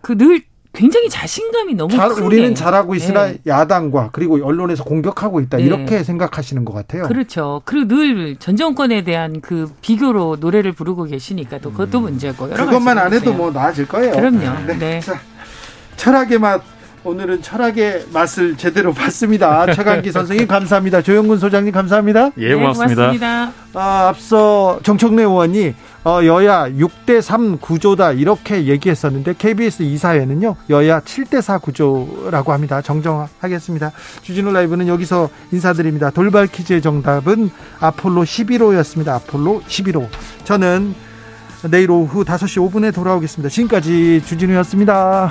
그 0.01 0.17
늘 0.17 0.43
굉장히 0.75 1.11
자신감이 1.11 1.75
너무 1.75 1.95
잘, 1.95 2.11
우리는 2.13 2.55
잘하고 2.55 2.95
있으나 2.95 3.27
네. 3.27 3.39
야당과 3.47 4.09
그리고 4.13 4.37
언론에서 4.43 4.85
공격하고 4.85 5.41
있다 5.41 5.59
네. 5.59 5.65
이렇게 5.65 6.03
생각하시는 6.03 6.65
것 6.65 6.73
같아요. 6.73 7.03
그렇죠. 7.09 7.61
그리고 7.67 7.95
늘 7.95 8.37
전 8.39 8.57
정권에 8.57 9.05
대한 9.05 9.43
그 9.43 9.71
비교로 9.83 10.39
노래를 10.41 10.73
부르고 10.73 11.05
계시니까 11.05 11.59
또 11.59 11.73
그것도 11.73 11.99
음. 11.99 12.03
문제고 12.05 12.49
그것만 12.49 12.97
안 12.97 13.13
해도 13.13 13.35
뭐 13.35 13.51
나아질 13.51 13.87
거예요. 13.87 14.13
그럼요. 14.13 14.67
네. 14.67 14.79
네. 14.79 15.01
자, 15.01 15.21
철학의 15.97 16.39
맛 16.39 16.63
오늘은 17.05 17.43
철학의 17.43 18.07
맛을 18.13 18.57
제대로 18.57 18.93
봤습니다. 18.95 19.73
최강기 19.75 20.13
선생님 20.13 20.47
감사합니다. 20.47 21.03
조영근 21.03 21.39
소장님 21.39 21.73
감사합니다. 21.73 22.31
예, 22.39 22.55
고맙습니다. 22.55 22.95
네, 23.13 23.19
고맙습니다. 23.19 23.53
아, 23.75 24.09
앞서 24.09 24.79
정청래 24.83 25.23
의원이 25.23 25.75
어, 26.05 26.21
여야 26.25 26.69
6대 26.69 27.21
3 27.21 27.59
구조다 27.59 28.13
이렇게 28.13 28.67
얘기했었는데 28.67 29.35
KBS 29.39 29.83
이사회는요 29.85 30.57
여야 30.71 31.01
7대 31.01 31.41
4 31.41 31.59
구조라고 31.59 32.53
합니다. 32.53 32.81
정정하겠습니다. 32.83 33.93
주진우 34.23 34.53
라이브는 34.53 34.87
여기서 34.89 35.29
인사드립니다. 35.51 36.11
돌발 36.11 36.47
퀴즈의 36.47 36.83
정답은 36.83 37.51
아폴로 37.81 38.23
11호였습니다. 38.23 39.09
아폴로 39.09 39.63
11호. 39.67 40.09
저는 40.45 40.95
내일 41.71 41.91
오후 41.91 42.25
5시 42.25 42.71
5분에 42.71 42.95
돌아오겠습니다. 42.95 43.49
지금까지 43.49 44.23
주진우였습니다. 44.25 45.31